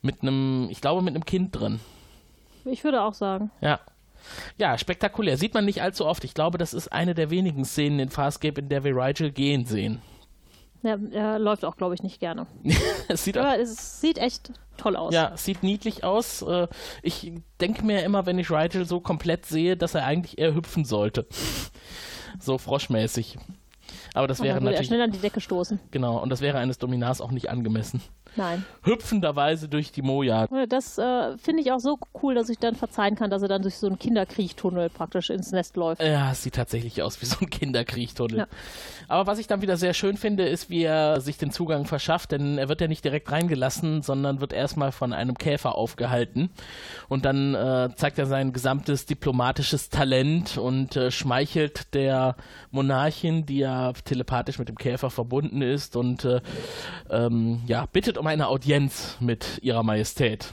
[0.02, 1.80] Mit einem, ich glaube, mit einem Kind drin.
[2.66, 3.50] Ich würde auch sagen.
[3.62, 3.80] Ja.
[4.58, 5.38] Ja, spektakulär.
[5.38, 6.24] Sieht man nicht allzu oft.
[6.24, 9.66] Ich glaube, das ist eine der wenigen Szenen in Farscape, in der wir Rigel gehen
[9.66, 10.02] sehen.
[10.84, 12.46] Ja, er läuft auch, glaube ich, nicht gerne.
[13.08, 15.14] es sieht Aber es sieht echt toll aus.
[15.14, 16.42] Ja, es sieht niedlich aus.
[16.42, 16.68] Äh,
[17.02, 20.86] ich denke mir immer, wenn ich Rigel so komplett sehe, dass er eigentlich eher hüpfen
[20.86, 21.26] sollte.
[22.40, 23.38] so froschmäßig.
[24.18, 24.88] Aber das wäre dann natürlich.
[24.88, 25.80] Schnell an die Decke stoßen.
[25.92, 28.02] Genau, und das wäre eines Dominars auch nicht angemessen.
[28.36, 28.66] Nein.
[28.84, 30.48] Hüpfenderweise durch die Moja.
[30.68, 33.62] Das äh, finde ich auch so cool, dass ich dann verzeihen kann, dass er dann
[33.62, 36.02] durch so einen Kinderkriechtunnel praktisch ins Nest läuft.
[36.02, 38.38] Ja, es sieht tatsächlich aus wie so ein Kinderkriechtunnel.
[38.40, 38.48] Ja.
[39.08, 42.32] Aber was ich dann wieder sehr schön finde, ist, wie er sich den Zugang verschafft,
[42.32, 46.50] denn er wird ja nicht direkt reingelassen, sondern wird erstmal von einem Käfer aufgehalten.
[47.08, 52.36] Und dann äh, zeigt er sein gesamtes diplomatisches Talent und äh, schmeichelt der
[52.72, 56.42] Monarchin, die ja telepathisch mit dem Käfer verbunden ist und äh,
[57.10, 60.52] ähm, ja, bittet um eine Audienz mit ihrer Majestät,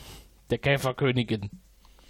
[0.51, 1.51] der Käferkönigin.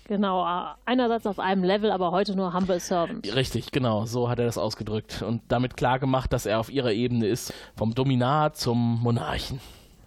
[0.06, 0.46] Genau,
[0.84, 3.34] einerseits auf einem Level, aber heute nur Humble Servant.
[3.34, 7.26] Richtig, genau, so hat er das ausgedrückt und damit klargemacht, dass er auf ihrer Ebene
[7.26, 9.60] ist, vom Dominar zum Monarchen.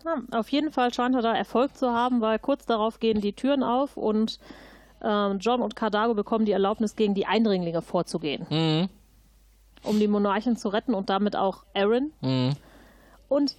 [0.06, 3.34] Ja, auf jeden Fall scheint er da Erfolg zu haben, weil kurz darauf gehen die
[3.34, 4.40] Türen auf und
[5.02, 8.46] äh, John und Cardago bekommen die Erlaubnis, gegen die Eindringlinge vorzugehen.
[8.50, 8.90] Mhm.
[9.84, 12.12] Um die Monarchen zu retten und damit auch Aaron.
[12.22, 12.54] Mhm.
[13.30, 13.56] Und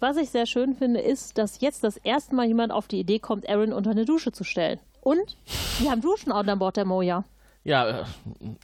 [0.00, 3.18] was ich sehr schön finde, ist, dass jetzt das erste Mal jemand auf die Idee
[3.18, 4.80] kommt, Aaron unter eine Dusche zu stellen.
[5.04, 5.36] Und
[5.78, 7.24] wir haben Duschen an Bord der Moja.
[7.62, 8.04] Ja, äh,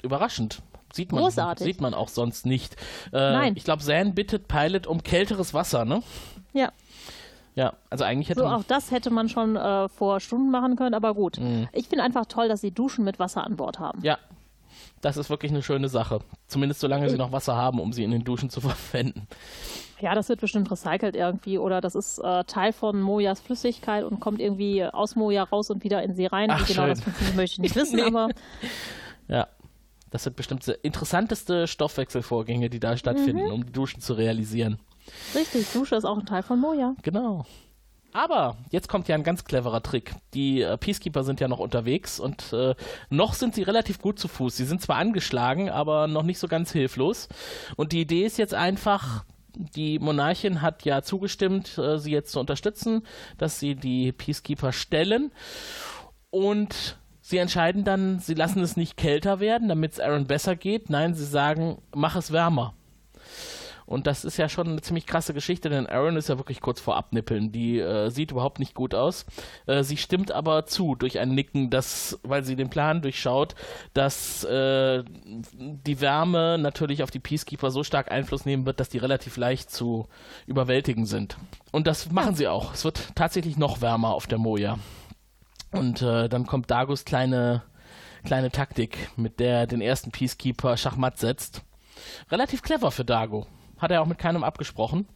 [0.03, 0.63] überraschend.
[0.93, 1.65] Sieht man, Großartig.
[1.65, 2.75] sieht man auch sonst nicht.
[3.13, 3.53] Äh, Nein.
[3.57, 6.03] Ich glaube, Zan bittet Pilot um kälteres Wasser, ne?
[6.53, 6.73] Ja.
[7.55, 8.61] Ja, also eigentlich hätte so, man.
[8.61, 11.39] Auch das hätte man schon äh, vor Stunden machen können, aber gut.
[11.39, 11.69] Mhm.
[11.73, 14.03] Ich finde einfach toll, dass sie Duschen mit Wasser an Bord haben.
[14.03, 14.19] Ja.
[15.01, 16.21] Das ist wirklich eine schöne Sache.
[16.47, 19.27] Zumindest solange sie noch Wasser haben, um sie in den Duschen zu verwenden.
[20.01, 24.19] Ja, das wird bestimmt recycelt irgendwie oder das ist äh, Teil von Mojas Flüssigkeit und
[24.21, 26.51] kommt irgendwie aus Moja raus und wieder in sie rein.
[26.51, 26.91] Ach, Wie genau schön.
[26.91, 28.03] das funktioniert, möchte ich nicht wissen, Nee.
[28.03, 28.29] aber
[29.29, 29.49] Ja.
[30.13, 33.53] Das sind bestimmt die interessanteste Stoffwechselvorgänge, die da stattfinden, Mhm.
[33.53, 34.81] um die Duschen zu realisieren.
[35.37, 36.97] richtig, Dusche ist auch ein Teil von Moja.
[37.03, 37.47] Genau.
[38.13, 40.15] Aber jetzt kommt ja ein ganz cleverer Trick.
[40.35, 42.75] Die äh, Peacekeeper sind ja noch unterwegs und äh,
[43.09, 44.57] noch sind sie relativ gut zu Fuß.
[44.57, 47.29] Sie sind zwar angeschlagen, aber noch nicht so ganz hilflos.
[47.77, 52.41] Und die Idee ist jetzt einfach, die Monarchin hat ja zugestimmt, äh, sie jetzt zu
[52.41, 53.07] unterstützen,
[53.39, 55.31] dass sie die Peacekeeper stellen.
[56.31, 60.91] Und sie entscheiden dann, sie lassen es nicht kälter werden, damit es Aaron besser geht.
[60.91, 62.75] Nein, sie sagen, mach es wärmer.
[63.91, 66.81] Und das ist ja schon eine ziemlich krasse Geschichte, denn Aaron ist ja wirklich kurz
[66.81, 67.51] vor Abnippeln.
[67.51, 69.27] Die äh, sieht überhaupt nicht gut aus.
[69.67, 73.57] Äh, sie stimmt aber zu durch ein Nicken, das, weil sie den Plan durchschaut,
[73.93, 75.03] dass äh,
[75.59, 79.73] die Wärme natürlich auf die Peacekeeper so stark Einfluss nehmen wird, dass die relativ leicht
[79.73, 80.07] zu
[80.47, 81.37] überwältigen sind.
[81.73, 82.75] Und das machen sie auch.
[82.75, 84.79] Es wird tatsächlich noch wärmer auf der Moja.
[85.73, 87.65] Und äh, dann kommt Dagos kleine,
[88.23, 91.63] kleine Taktik, mit der er den ersten Peacekeeper Schachmatt setzt.
[92.31, 93.49] Relativ clever für Dago.
[93.81, 95.07] Hat er auch mit keinem abgesprochen.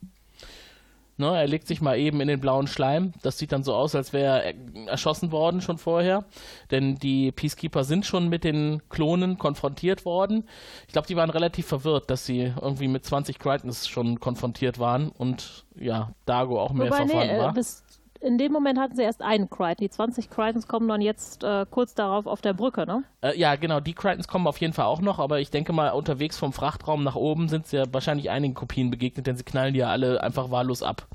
[1.17, 3.12] Ne, er legt sich mal eben in den blauen Schleim.
[3.23, 4.55] Das sieht dann so aus, als wäre er
[4.89, 6.25] erschossen worden schon vorher.
[6.73, 10.49] Denn die Peacekeeper sind schon mit den Klonen konfrontiert worden.
[10.89, 15.11] Ich glaube, die waren relativ verwirrt, dass sie irgendwie mit 20 Crichtons schon konfrontiert waren
[15.11, 17.55] und ja, Dago auch mehr Wobei, nee, verfahren äh, war.
[17.55, 17.85] bis
[18.25, 19.85] in dem Moment hatten sie erst einen Crichton.
[19.85, 23.05] Die 20 Crichtons kommen dann jetzt äh, kurz darauf auf der Brücke, ne?
[23.20, 25.91] Äh, ja, genau, die Crichtons kommen auf jeden Fall auch noch, aber ich denke mal,
[25.91, 29.75] unterwegs vom Frachtraum nach oben sind sie ja wahrscheinlich einigen Kopien begegnet, denn sie knallen
[29.75, 31.07] die ja alle einfach wahllos ab.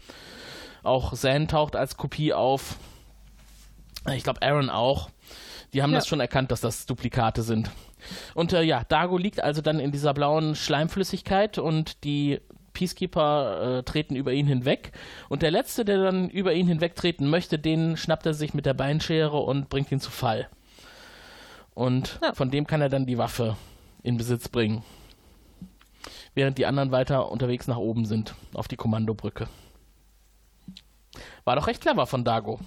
[0.83, 2.77] Auch Zan taucht als Kopie auf.
[4.15, 5.09] Ich glaube, Aaron auch.
[5.73, 5.97] Die haben Ja.
[5.99, 7.69] das schon erkannt, dass das Duplikate sind.
[8.33, 12.39] Und äh, ja, Dago liegt also dann in dieser blauen Schleimflüssigkeit und die
[12.79, 14.93] Peacekeeper äh, treten über ihn hinweg.
[15.27, 18.73] Und der Letzte, der dann über ihn hinwegtreten möchte, den schnappt er sich mit der
[18.73, 20.47] Beinschere und bringt ihn zu Fall.
[21.73, 22.33] Und Ja.
[22.33, 23.57] von dem kann er dann die Waffe
[24.01, 24.83] in Besitz bringen.
[26.35, 29.49] Während die anderen weiter unterwegs nach oben sind, auf die Kommandobrücke.
[31.43, 32.59] War doch recht clever von Dago.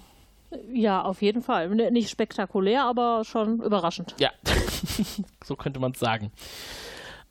[0.71, 1.71] Ja, auf jeden Fall.
[1.91, 4.15] Nicht spektakulär, aber schon überraschend.
[4.19, 4.31] Ja,
[5.45, 6.31] so könnte man es sagen.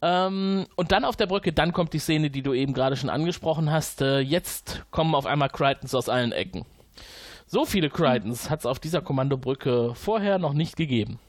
[0.02, 3.10] Ähm, und dann auf der Brücke, dann kommt die Szene, die du eben gerade schon
[3.10, 4.02] angesprochen hast.
[4.02, 6.66] Äh, jetzt kommen auf einmal Crichtons aus allen Ecken.
[7.46, 11.20] So viele Crichtons hat es auf dieser Kommandobrücke vorher noch nicht gegeben.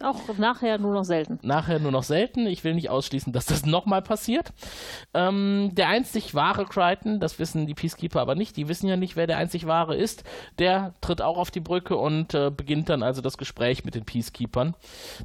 [0.00, 1.38] Auch nachher nur noch selten.
[1.42, 2.46] Nachher nur noch selten.
[2.46, 4.52] Ich will nicht ausschließen, dass das nochmal passiert.
[5.14, 9.16] Ähm, der einzig wahre Crichton, das wissen die Peacekeeper aber nicht, die wissen ja nicht,
[9.16, 10.24] wer der einzig wahre ist,
[10.58, 14.04] der tritt auch auf die Brücke und äh, beginnt dann also das Gespräch mit den
[14.04, 14.72] Peacekeepers.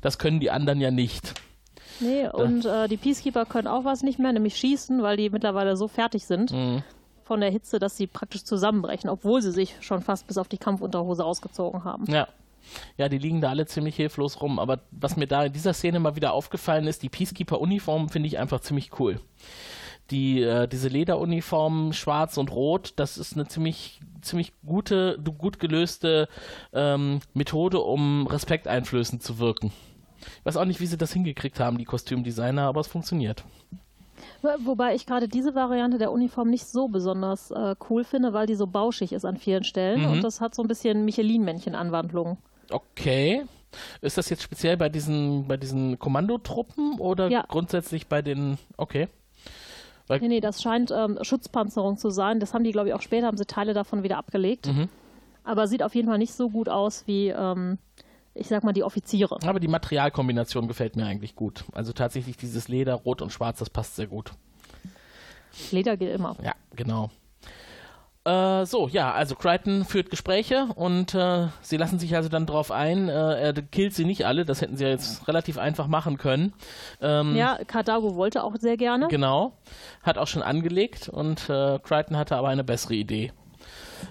[0.01, 1.33] Das können die anderen ja nicht.
[1.99, 5.75] Nee, und äh, die Peacekeeper können auch was nicht mehr, nämlich schießen, weil die mittlerweile
[5.77, 6.83] so fertig sind Mhm.
[7.23, 10.57] von der Hitze, dass sie praktisch zusammenbrechen, obwohl sie sich schon fast bis auf die
[10.57, 12.05] Kampfunterhose ausgezogen haben.
[12.11, 12.27] Ja.
[12.97, 14.59] Ja, die liegen da alle ziemlich hilflos rum.
[14.59, 18.37] Aber was mir da in dieser Szene mal wieder aufgefallen ist, die Peacekeeper-Uniformen finde ich
[18.39, 19.21] einfach ziemlich cool.
[20.11, 26.27] Die, äh, diese Lederuniformen, schwarz und rot, das ist eine ziemlich, ziemlich gute, gut gelöste
[26.73, 29.71] ähm, Methode, um respekteinflößend zu wirken.
[30.39, 33.43] Ich weiß auch nicht, wie sie das hingekriegt haben, die Kostümdesigner, aber es funktioniert.
[34.41, 38.47] Wo- Wobei ich gerade diese Variante der Uniform nicht so besonders äh, cool finde, weil
[38.47, 40.11] die so bauschig ist an vielen Stellen Mhm.
[40.11, 42.37] und das hat so ein bisschen Michelin-Männchen-Anwandlung.
[42.69, 43.43] Okay.
[44.01, 47.45] Ist das jetzt speziell bei diesen, bei diesen Kommandotruppen oder Ja.
[47.47, 48.57] grundsätzlich bei den.
[48.77, 49.07] Okay.
[50.07, 52.39] Weil, Nee, nee, das scheint ähm, Schutzpanzerung zu sein.
[52.39, 54.67] Das haben die, glaube ich, auch später, haben sie Teile davon wieder abgelegt.
[54.67, 54.87] Mhm.
[55.43, 57.77] Aber sieht auf jeden Fall nicht so gut aus wie, ähm,
[58.37, 59.37] ich sag mal, die Offiziere.
[59.45, 61.63] Aber die Materialkombination gefällt mir eigentlich gut.
[61.73, 64.31] Also tatsächlich dieses Leder, Rot und Schwarz, das passt sehr gut.
[65.71, 66.35] Leder geht immer.
[66.43, 67.09] Ja, genau.
[68.27, 72.71] Äh, so, ja, also Crichton führt Gespräche und äh, sie lassen sich also dann drauf
[72.71, 73.07] ein.
[73.07, 76.53] Äh, er killt sie nicht alle, das hätten sie ja jetzt relativ einfach machen können.
[77.01, 79.07] Ähm, Ja, Kardago wollte auch sehr gerne.
[79.07, 79.53] Genau,
[80.03, 83.31] hat auch schon angelegt und äh, Crichton hatte aber eine bessere Idee.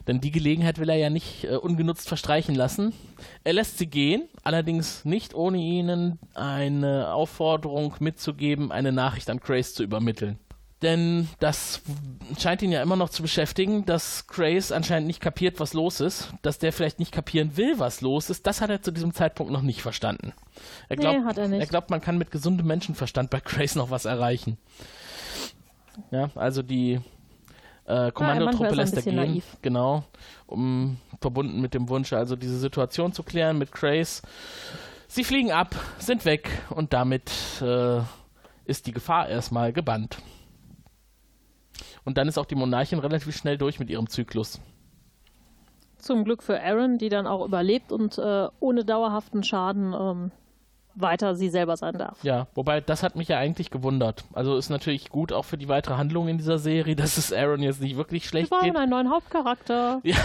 [0.07, 2.93] Denn die Gelegenheit will er ja nicht äh, ungenutzt verstreichen lassen.
[3.45, 9.75] Er lässt sie gehen, allerdings nicht ohne ihnen eine Aufforderung mitzugeben, eine Nachricht an Grace
[9.75, 10.39] zu übermitteln.
[10.83, 11.81] Denn das
[12.39, 16.35] scheint ihn ja immer noch zu beschäftigen, dass Grace anscheinend nicht kapiert, was los ist.
[16.43, 19.51] Dass der vielleicht nicht kapieren will, was los ist, das hat er zu diesem Zeitpunkt
[19.53, 20.35] noch nicht verstanden.
[20.91, 21.61] Er Nee, glaubt, hat er nicht.
[21.61, 24.59] er glaubt, man kann mit gesundem Menschenverstand bei Grace noch was erreichen.
[26.11, 27.01] Ja, also die
[27.87, 29.17] äh, Kommandotruppe ein lässt er gehen.
[29.17, 29.57] naiv.
[29.63, 30.05] Genau,
[30.47, 34.23] um verbunden mit dem Wunsch, also diese Situation zu klären mit Grace.
[35.09, 37.31] Sie fliegen ab, sind weg und damit
[37.63, 38.01] äh,
[38.65, 40.19] ist die Gefahr erstmal gebannt.
[42.05, 44.61] Und dann ist auch die Monarchin relativ schnell durch mit ihrem Zyklus.
[45.99, 50.31] Zum Glück für Aaron, die dann auch überlebt und äh, ohne dauerhaften Schaden ähm,
[50.97, 52.23] weiter sie selber sein darf.
[52.25, 54.25] Ja, wobei das hat mich ja eigentlich gewundert.
[54.33, 57.63] Also ist natürlich gut auch für die weitere Handlung in dieser Serie, dass es Aaron
[57.63, 58.81] jetzt nicht wirklich schlecht Wir brauchen geht.
[58.81, 60.01] einen neuen Hauptcharakter.
[60.03, 60.17] Ja,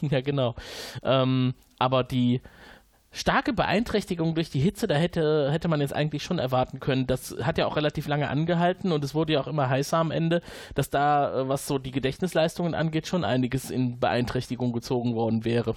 [0.00, 0.54] ja genau.
[1.02, 2.40] Ähm, aber die
[3.10, 7.06] starke Beeinträchtigung durch die Hitze, da hätte, hätte man jetzt eigentlich schon erwarten können.
[7.06, 10.10] Das hat ja auch relativ lange angehalten und es wurde ja auch immer heißer am
[10.10, 10.40] Ende,
[10.74, 15.74] dass da, äh, was so die Gedächtnisleistungen angeht, schon einiges in Beeinträchtigung gezogen worden wäre.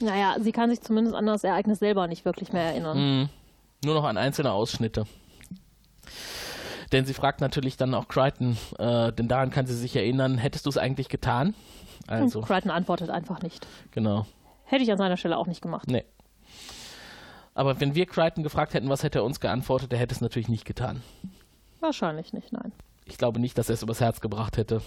[0.00, 2.98] Naja, sie kann sich zumindest an das Ereignis selber nicht wirklich mehr erinnern.
[2.98, 3.28] Mhm.
[3.84, 5.04] Nur noch an einzelne Ausschnitte.
[6.92, 10.66] Denn sie fragt natürlich dann auch Crichton, äh, denn daran kann sie sich erinnern, hättest
[10.66, 11.54] du es eigentlich getan?
[12.08, 13.66] Also, Und Crichton antwortet einfach nicht.
[13.92, 14.26] genau.
[14.64, 15.88] Hätte ich an seiner Stelle auch nicht gemacht.
[15.88, 16.04] Nee.
[17.54, 20.48] Aber wenn wir Crichton gefragt hätten, was hätte er uns geantwortet, er hätte es natürlich
[20.48, 21.02] nicht getan.
[21.80, 22.72] Wahrscheinlich nicht, nein.
[23.04, 24.82] Ich glaube nicht, dass er es übers Herz gebracht hätte,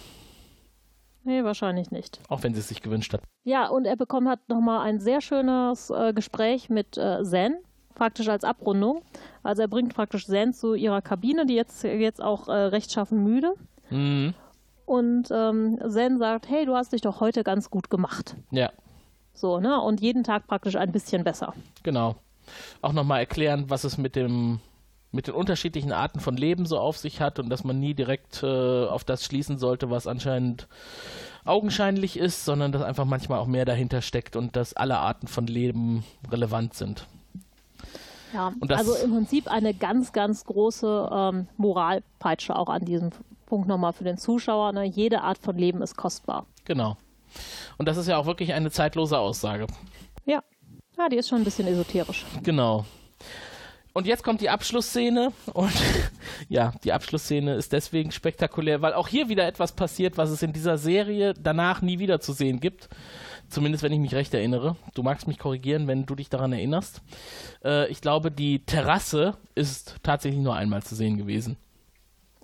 [1.26, 2.20] Nee, wahrscheinlich nicht.
[2.28, 3.22] auch wenn sie es sich gewünscht hat.
[3.44, 7.56] Ja, und er bekommt halt nochmal ein sehr schönes äh, Gespräch mit äh, Zen,
[7.94, 9.02] praktisch als Abrundung.
[9.42, 13.54] Also er bringt praktisch Zen zu ihrer Kabine, die jetzt, jetzt auch äh, rechtschaffen müde.
[13.90, 14.34] Mhm.
[14.86, 18.36] Und ähm, Zen sagt, hey, du hast dich doch heute ganz gut gemacht.
[18.50, 18.70] Ja,
[19.32, 19.80] So, ne?
[19.80, 21.54] Und jeden Tag praktisch ein bisschen besser.
[21.82, 22.16] genau.
[22.82, 24.60] Auch nochmal erklären, was es mit dem
[25.12, 28.42] mit den unterschiedlichen Arten von Leben so auf sich hat und dass man nie direkt
[28.42, 30.66] äh, auf das schließen sollte, was anscheinend
[31.44, 35.46] augenscheinlich ist, sondern dass einfach manchmal auch mehr dahinter steckt und dass alle Arten von
[35.46, 37.06] Leben relevant sind.
[38.34, 43.10] Ja, also im Prinzip eine ganz, ganz große ähm, Moralpeitsche auch an diesem
[43.46, 44.72] Punkt nochmal für den Zuschauer.
[44.72, 44.84] Ne?
[44.84, 46.46] Jede Art von Leben ist kostbar.
[46.64, 46.96] Genau.
[47.78, 49.66] Und das ist ja auch wirklich eine zeitlose Aussage.
[50.24, 50.42] Ja.
[50.98, 52.24] Ja, die ist schon ein bisschen esoterisch.
[52.42, 52.84] Genau.
[53.92, 55.72] Und jetzt kommt die Abschlussszene und
[56.48, 60.52] ja, die Abschlussszene ist deswegen spektakulär, weil auch hier wieder etwas passiert, was es in
[60.52, 62.88] dieser Serie danach nie wieder zu sehen gibt.
[63.48, 64.76] Zumindest wenn ich mich recht erinnere.
[64.94, 67.02] Du magst mich korrigieren, wenn du dich daran erinnerst.
[67.64, 71.56] Äh, ich glaube, die Terrasse ist tatsächlich nur einmal zu sehen gewesen.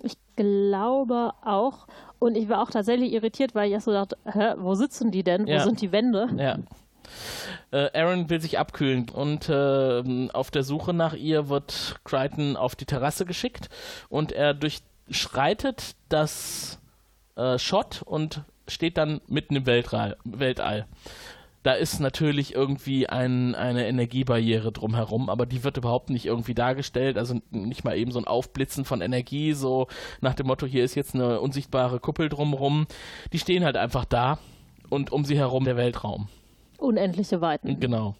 [0.03, 1.87] Ich glaube auch.
[2.19, 5.23] Und ich war auch tatsächlich irritiert, weil ich erst so dachte, hä, wo sitzen die
[5.23, 5.47] denn?
[5.47, 5.59] Ja.
[5.59, 6.29] Wo sind die Wände?
[6.37, 6.57] Ja.
[7.71, 12.75] Äh, Aaron will sich abkühlen und äh, auf der Suche nach ihr wird Crichton auf
[12.75, 13.69] die Terrasse geschickt
[14.09, 16.79] und er durchschreitet das
[17.35, 18.41] äh, Shot und
[18.71, 20.17] steht dann mitten im Weltall.
[20.23, 20.87] Weltall.
[21.63, 27.17] Da ist natürlich irgendwie ein, eine Energiebarriere drumherum, aber die wird überhaupt nicht irgendwie dargestellt.
[27.17, 29.87] Also nicht mal eben so ein Aufblitzen von Energie, so
[30.21, 32.87] nach dem Motto, hier ist jetzt eine unsichtbare Kuppel drumherum.
[33.31, 34.39] Die stehen halt einfach da
[34.89, 36.29] und um sie herum der Weltraum.
[36.79, 37.79] Unendliche Weiten.
[37.79, 38.15] Genau.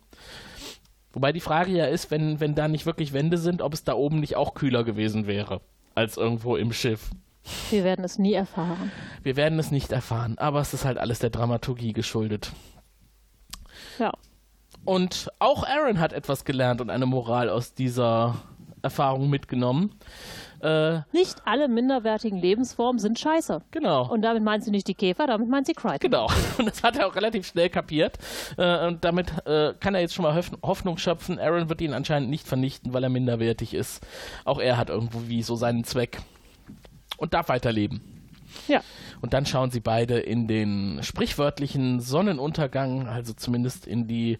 [1.13, 3.93] Wobei die Frage ja ist, wenn, wenn da nicht wirklich Wände sind, ob es da
[3.93, 5.61] oben nicht auch kühler gewesen wäre
[5.95, 7.09] als irgendwo im Schiff.
[7.69, 8.91] Wir werden es nie erfahren.
[9.23, 12.51] Wir werden es nicht erfahren, aber es ist halt alles der Dramaturgie geschuldet.
[13.99, 14.11] Ja.
[14.85, 18.35] Und auch Aaron hat etwas gelernt und eine Moral aus dieser
[18.81, 19.95] Erfahrung mitgenommen.
[20.61, 23.61] Äh, Nicht alle minderwertigen Lebensformen sind scheiße.
[23.71, 24.07] genau.
[24.11, 25.99] Und damit meint sie nicht die Käfer, damit meint sie Crichton.
[26.11, 26.27] Genau,
[26.57, 28.17] und das hat er auch relativ schnell kapiert.
[28.57, 31.39] Äh, und damit äh, kann er jetzt schon mal Hoff Hoffnung schöpfen.
[31.39, 34.05] Aaron wird ihn anscheinend nicht vernichten, weil er minderwertig ist.
[34.45, 36.19] Auch er hat irgendwo wie so seinen Zweck
[37.21, 38.01] und darf weiterleben.
[38.67, 38.81] Ja.
[39.21, 44.37] Und dann schauen sie beide in den sprichwörtlichen Sonnenuntergang, also zumindest in die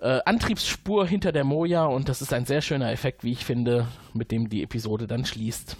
[0.00, 1.86] äh, Antriebsspur hinter der Moja.
[1.86, 5.24] Und das ist ein sehr schöner Effekt, wie ich finde, mit dem die Episode dann
[5.24, 5.76] schließt.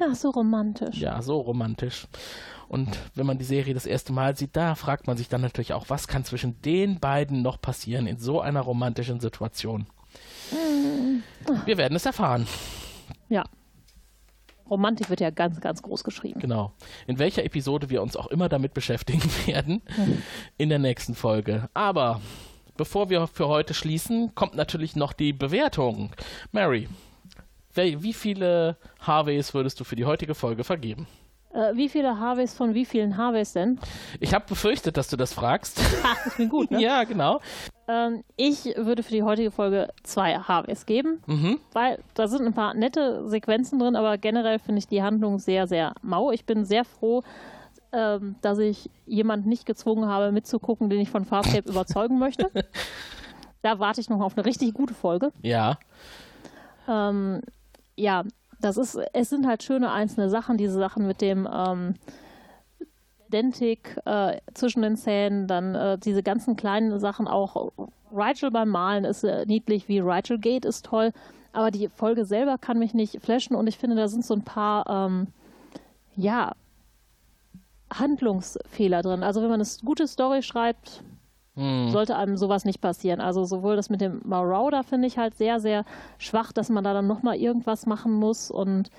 [0.00, 0.96] Ja, so romantisch.
[0.96, 2.06] Ja, so romantisch.
[2.68, 5.72] Und wenn man die Serie das erste Mal sieht, da fragt man sich dann natürlich
[5.72, 9.86] auch, was kann zwischen den beiden noch passieren in so einer romantischen Situation?
[11.64, 12.46] Wir werden es erfahren.
[13.28, 13.44] Ja.
[14.70, 16.40] Romantik wird ja ganz, ganz groß geschrieben.
[16.40, 16.72] Genau.
[17.06, 19.82] In welcher Episode wir uns auch immer damit beschäftigen werden
[20.56, 21.68] in der nächsten Folge.
[21.74, 22.20] Aber
[22.76, 26.12] bevor wir für heute schließen, kommt natürlich noch die Bewertung.
[26.52, 26.88] Mary,
[27.74, 31.06] wie viele Harveys würdest du für die heutige Folge vergeben?
[31.52, 33.80] Äh, wie viele Harveys von wie vielen Harveys denn?
[34.20, 35.80] Ich habe befürchtet, dass du das fragst.
[36.02, 36.80] Ha, das klingt gut, ne?
[36.80, 37.40] ja, genau.
[37.92, 41.58] Ähm, ich würde für die heutige Folge zwei Harveys geben, Mhm.
[41.72, 45.66] weil da sind ein paar nette Sequenzen drin, aber generell finde ich die Handlung sehr,
[45.66, 46.30] sehr mau.
[46.30, 47.22] Ich bin sehr froh,
[47.92, 52.50] ähm, dass ich jemand nicht gezwungen habe, mitzugucken, den ich von Farscape überzeugen möchte.
[53.62, 55.32] Da warte ich noch auf eine richtig gute Folge.
[55.42, 55.78] Ja.
[56.86, 57.40] Ähm,
[57.96, 58.24] ja,
[58.60, 61.94] das ist, es sind halt schöne einzelne Sachen, diese Sachen mit dem, ähm,
[63.30, 67.72] Dentik äh, zwischen den Zähnen, dann äh, diese ganzen kleinen Sachen auch.
[68.12, 71.12] Rigel beim Malen ist äh, niedlich, wie Rigel geht ist toll,
[71.52, 74.42] aber die Folge selber kann mich nicht flashen und ich finde, da sind so ein
[74.42, 75.28] paar, ähm,
[76.16, 76.52] ja,
[77.92, 79.22] Handlungsfehler drin.
[79.22, 81.02] Also wenn man eine gute Story schreibt,
[81.54, 81.90] hm.
[81.90, 83.20] sollte einem sowas nicht passieren.
[83.20, 85.84] Also sowohl das mit dem Marauder finde ich halt sehr, sehr
[86.18, 88.90] schwach, dass man da dann nochmal irgendwas machen muss und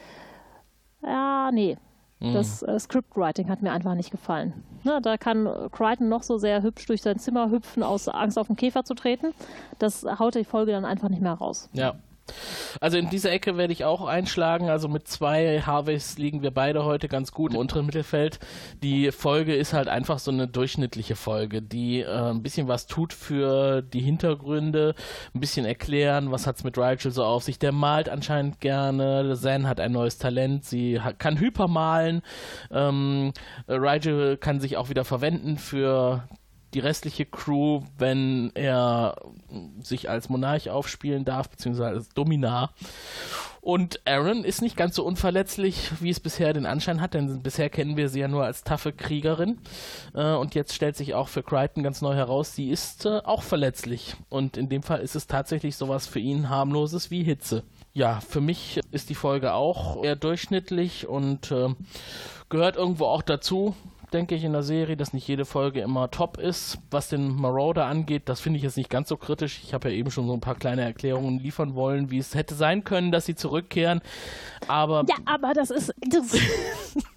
[1.03, 1.77] ja, nee.
[2.21, 2.33] Hm.
[2.33, 4.53] Das äh, Scriptwriting hat mir einfach nicht gefallen.
[4.83, 8.47] Ne, da kann Crichton noch so sehr hübsch durch sein Zimmer hüpfen, aus Angst auf
[8.47, 9.33] den Käfer zu treten.
[9.79, 11.69] Das haut die Folge dann einfach nicht mehr raus.
[11.73, 11.95] Ja,
[12.79, 14.69] also in dieser Ecke werde ich auch einschlagen.
[14.69, 18.39] Also mit zwei Harveys liegen wir beide heute ganz gut im unteren Mittelfeld.
[18.81, 23.13] Die Folge ist halt einfach so eine durchschnittliche Folge, die äh, ein bisschen was tut
[23.13, 24.95] für die Hintergründe,
[25.35, 27.59] ein bisschen erklären, was hat es mit Rachel so auf sich.
[27.59, 29.35] Der malt anscheinend gerne.
[29.35, 30.65] Zen hat ein neues Talent.
[30.65, 32.21] Sie kann hypermalen.
[32.71, 33.33] Ähm,
[33.67, 36.23] Rachel kann sich auch wieder verwenden für
[36.73, 39.15] die restliche Crew, wenn er
[39.81, 42.73] sich als Monarch aufspielen darf, beziehungsweise als Dominar.
[43.61, 47.69] Und Aaron ist nicht ganz so unverletzlich, wie es bisher den Anschein hat, denn bisher
[47.69, 49.59] kennen wir sie ja nur als taffe Kriegerin.
[50.15, 53.43] Äh, und jetzt stellt sich auch für Crichton ganz neu heraus, sie ist äh, auch
[53.43, 54.15] verletzlich.
[54.29, 57.63] Und in dem Fall ist es tatsächlich sowas für ihn harmloses wie Hitze.
[57.93, 61.69] Ja, für mich ist die Folge auch eher durchschnittlich und äh,
[62.49, 63.75] gehört irgendwo auch dazu
[64.13, 66.79] denke ich, in der Serie, dass nicht jede Folge immer top ist.
[66.89, 69.61] Was den Marauder angeht, das finde ich jetzt nicht ganz so kritisch.
[69.63, 72.55] Ich habe ja eben schon so ein paar kleine Erklärungen liefern wollen, wie es hätte
[72.55, 74.01] sein können, dass sie zurückkehren.
[74.67, 75.05] Aber.
[75.07, 75.93] Ja, aber das ist.
[76.09, 76.33] Das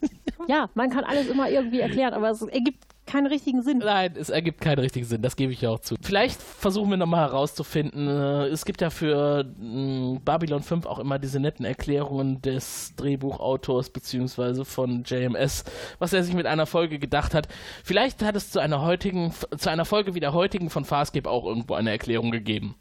[0.48, 3.78] ja, man kann alles immer irgendwie erklären, aber es ergibt keinen richtigen Sinn.
[3.78, 5.96] Nein, es ergibt keinen richtigen Sinn, das gebe ich ja auch zu.
[6.02, 11.18] Vielleicht versuchen wir nochmal herauszufinden, äh, es gibt ja für mm, Babylon 5 auch immer
[11.18, 15.64] diese netten Erklärungen des Drehbuchautors beziehungsweise von JMS,
[15.98, 17.48] was er sich mit einer Folge gedacht hat.
[17.82, 21.44] Vielleicht hat es zu einer heutigen, zu einer Folge wie der heutigen von Farscape auch
[21.44, 22.76] irgendwo eine Erklärung gegeben.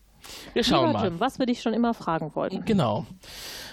[0.54, 1.08] Wir schauen Lieber mal.
[1.08, 2.64] Jim, was wir dich schon immer fragen wollten.
[2.66, 3.06] Genau.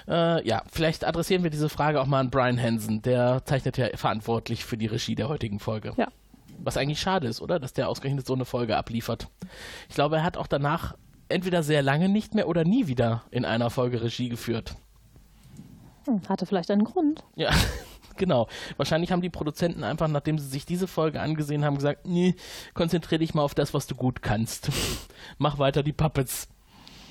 [0.08, 3.02] Äh, ja, vielleicht adressieren wir diese Frage auch mal an Brian Hansen.
[3.02, 5.92] Der zeichnet ja verantwortlich für die Regie der heutigen Folge.
[5.96, 6.08] Ja.
[6.62, 7.58] Was eigentlich schade ist, oder?
[7.58, 9.28] Dass der ausgerechnet so eine Folge abliefert.
[9.88, 10.94] Ich glaube, er hat auch danach
[11.28, 14.74] entweder sehr lange nicht mehr oder nie wieder in einer Folge Regie geführt.
[16.06, 17.24] Hm, hatte vielleicht einen Grund.
[17.36, 17.50] Ja,
[18.16, 18.48] genau.
[18.76, 22.34] Wahrscheinlich haben die Produzenten einfach, nachdem sie sich diese Folge angesehen haben, gesagt, nee,
[22.74, 24.70] konzentriere dich mal auf das, was du gut kannst.
[25.38, 26.48] Mach weiter die Puppets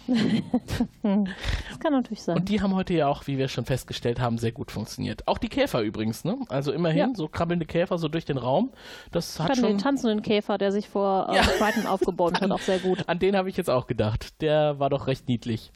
[1.03, 2.37] das kann natürlich sein.
[2.37, 5.27] Und die haben heute ja auch, wie wir schon festgestellt haben, sehr gut funktioniert.
[5.27, 6.37] Auch die Käfer übrigens, ne?
[6.49, 7.15] Also immerhin ja.
[7.15, 8.71] so krabbelnde Käfer so durch den Raum.
[9.11, 11.43] Das hat schon den tanzenden Käfer, der sich vor äh, ja.
[11.59, 13.07] Brighton aufgebäumt hat, auch sehr gut.
[13.07, 14.41] An den habe ich jetzt auch gedacht.
[14.41, 15.71] Der war doch recht niedlich.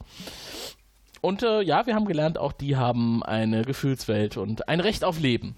[1.20, 5.18] Und äh, ja, wir haben gelernt, auch die haben eine Gefühlswelt und ein Recht auf
[5.18, 5.56] Leben.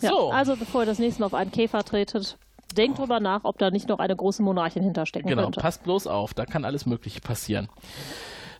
[0.00, 0.30] Ja, so.
[0.30, 2.38] Also bevor ihr das nächste Mal auf einen Käfer tretet,
[2.76, 5.56] denkt drüber nach, ob da nicht noch eine große Monarchin hinterstecken genau, könnte.
[5.56, 7.68] Genau, passt bloß auf, da kann alles Mögliche passieren.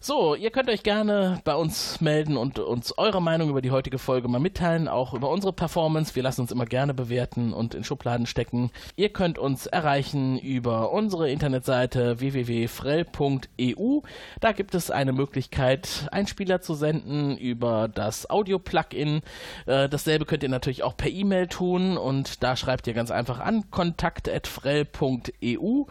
[0.06, 3.98] So, ihr könnt euch gerne bei uns melden und uns eure Meinung über die heutige
[3.98, 6.14] Folge mal mitteilen, auch über unsere Performance.
[6.14, 8.70] Wir lassen uns immer gerne bewerten und in Schubladen stecken.
[8.94, 14.00] Ihr könnt uns erreichen über unsere Internetseite www.frell.eu.
[14.38, 19.22] Da gibt es eine Möglichkeit, Einspieler zu senden über das Audio-Plugin.
[19.66, 23.40] Äh, dasselbe könnt ihr natürlich auch per E-Mail tun und da schreibt ihr ganz einfach
[23.40, 25.84] an kontakt.frell.eu.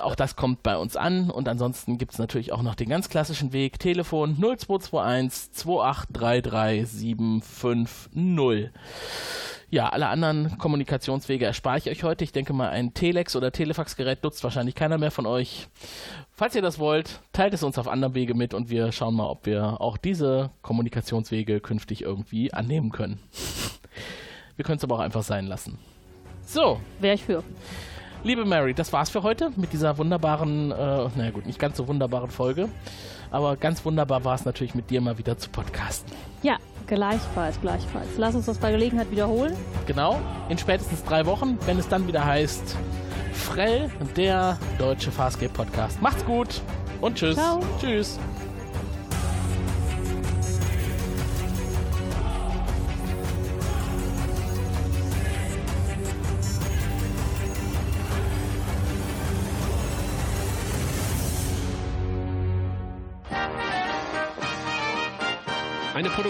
[0.00, 3.08] Auch das kommt bei uns an und ansonsten gibt es natürlich auch noch den ganz
[3.08, 3.78] klassischen klassischen Weg.
[3.78, 8.70] Telefon 0221 2833 750.
[9.70, 12.24] Ja, alle anderen Kommunikationswege erspare ich euch heute.
[12.24, 15.68] Ich denke mal, ein Telex- oder Telefaxgerät nutzt wahrscheinlich keiner mehr von euch.
[16.30, 19.28] Falls ihr das wollt, teilt es uns auf anderem Wege mit und wir schauen mal,
[19.28, 23.20] ob wir auch diese Kommunikationswege künftig irgendwie annehmen können.
[24.56, 25.78] Wir können es aber auch einfach sein lassen.
[26.46, 26.80] So.
[27.00, 27.44] Wäre ich für.
[28.24, 31.86] Liebe Mary, das war's für heute mit dieser wunderbaren, äh, naja gut, nicht ganz so
[31.86, 32.68] wunderbaren Folge.
[33.30, 36.12] Aber ganz wunderbar war es natürlich mit dir mal wieder zu podcasten.
[36.42, 36.56] Ja,
[36.86, 38.08] gleichfalls, gleichfalls.
[38.16, 39.54] Lass uns das bei Gelegenheit wiederholen.
[39.86, 40.18] Genau,
[40.48, 42.76] in spätestens drei Wochen, wenn es dann wieder heißt
[43.32, 46.00] Frell, der deutsche Farscape Podcast.
[46.02, 46.60] Macht's gut
[47.00, 47.36] und tschüss.
[47.36, 47.60] Ciao.
[47.80, 48.18] Tschüss.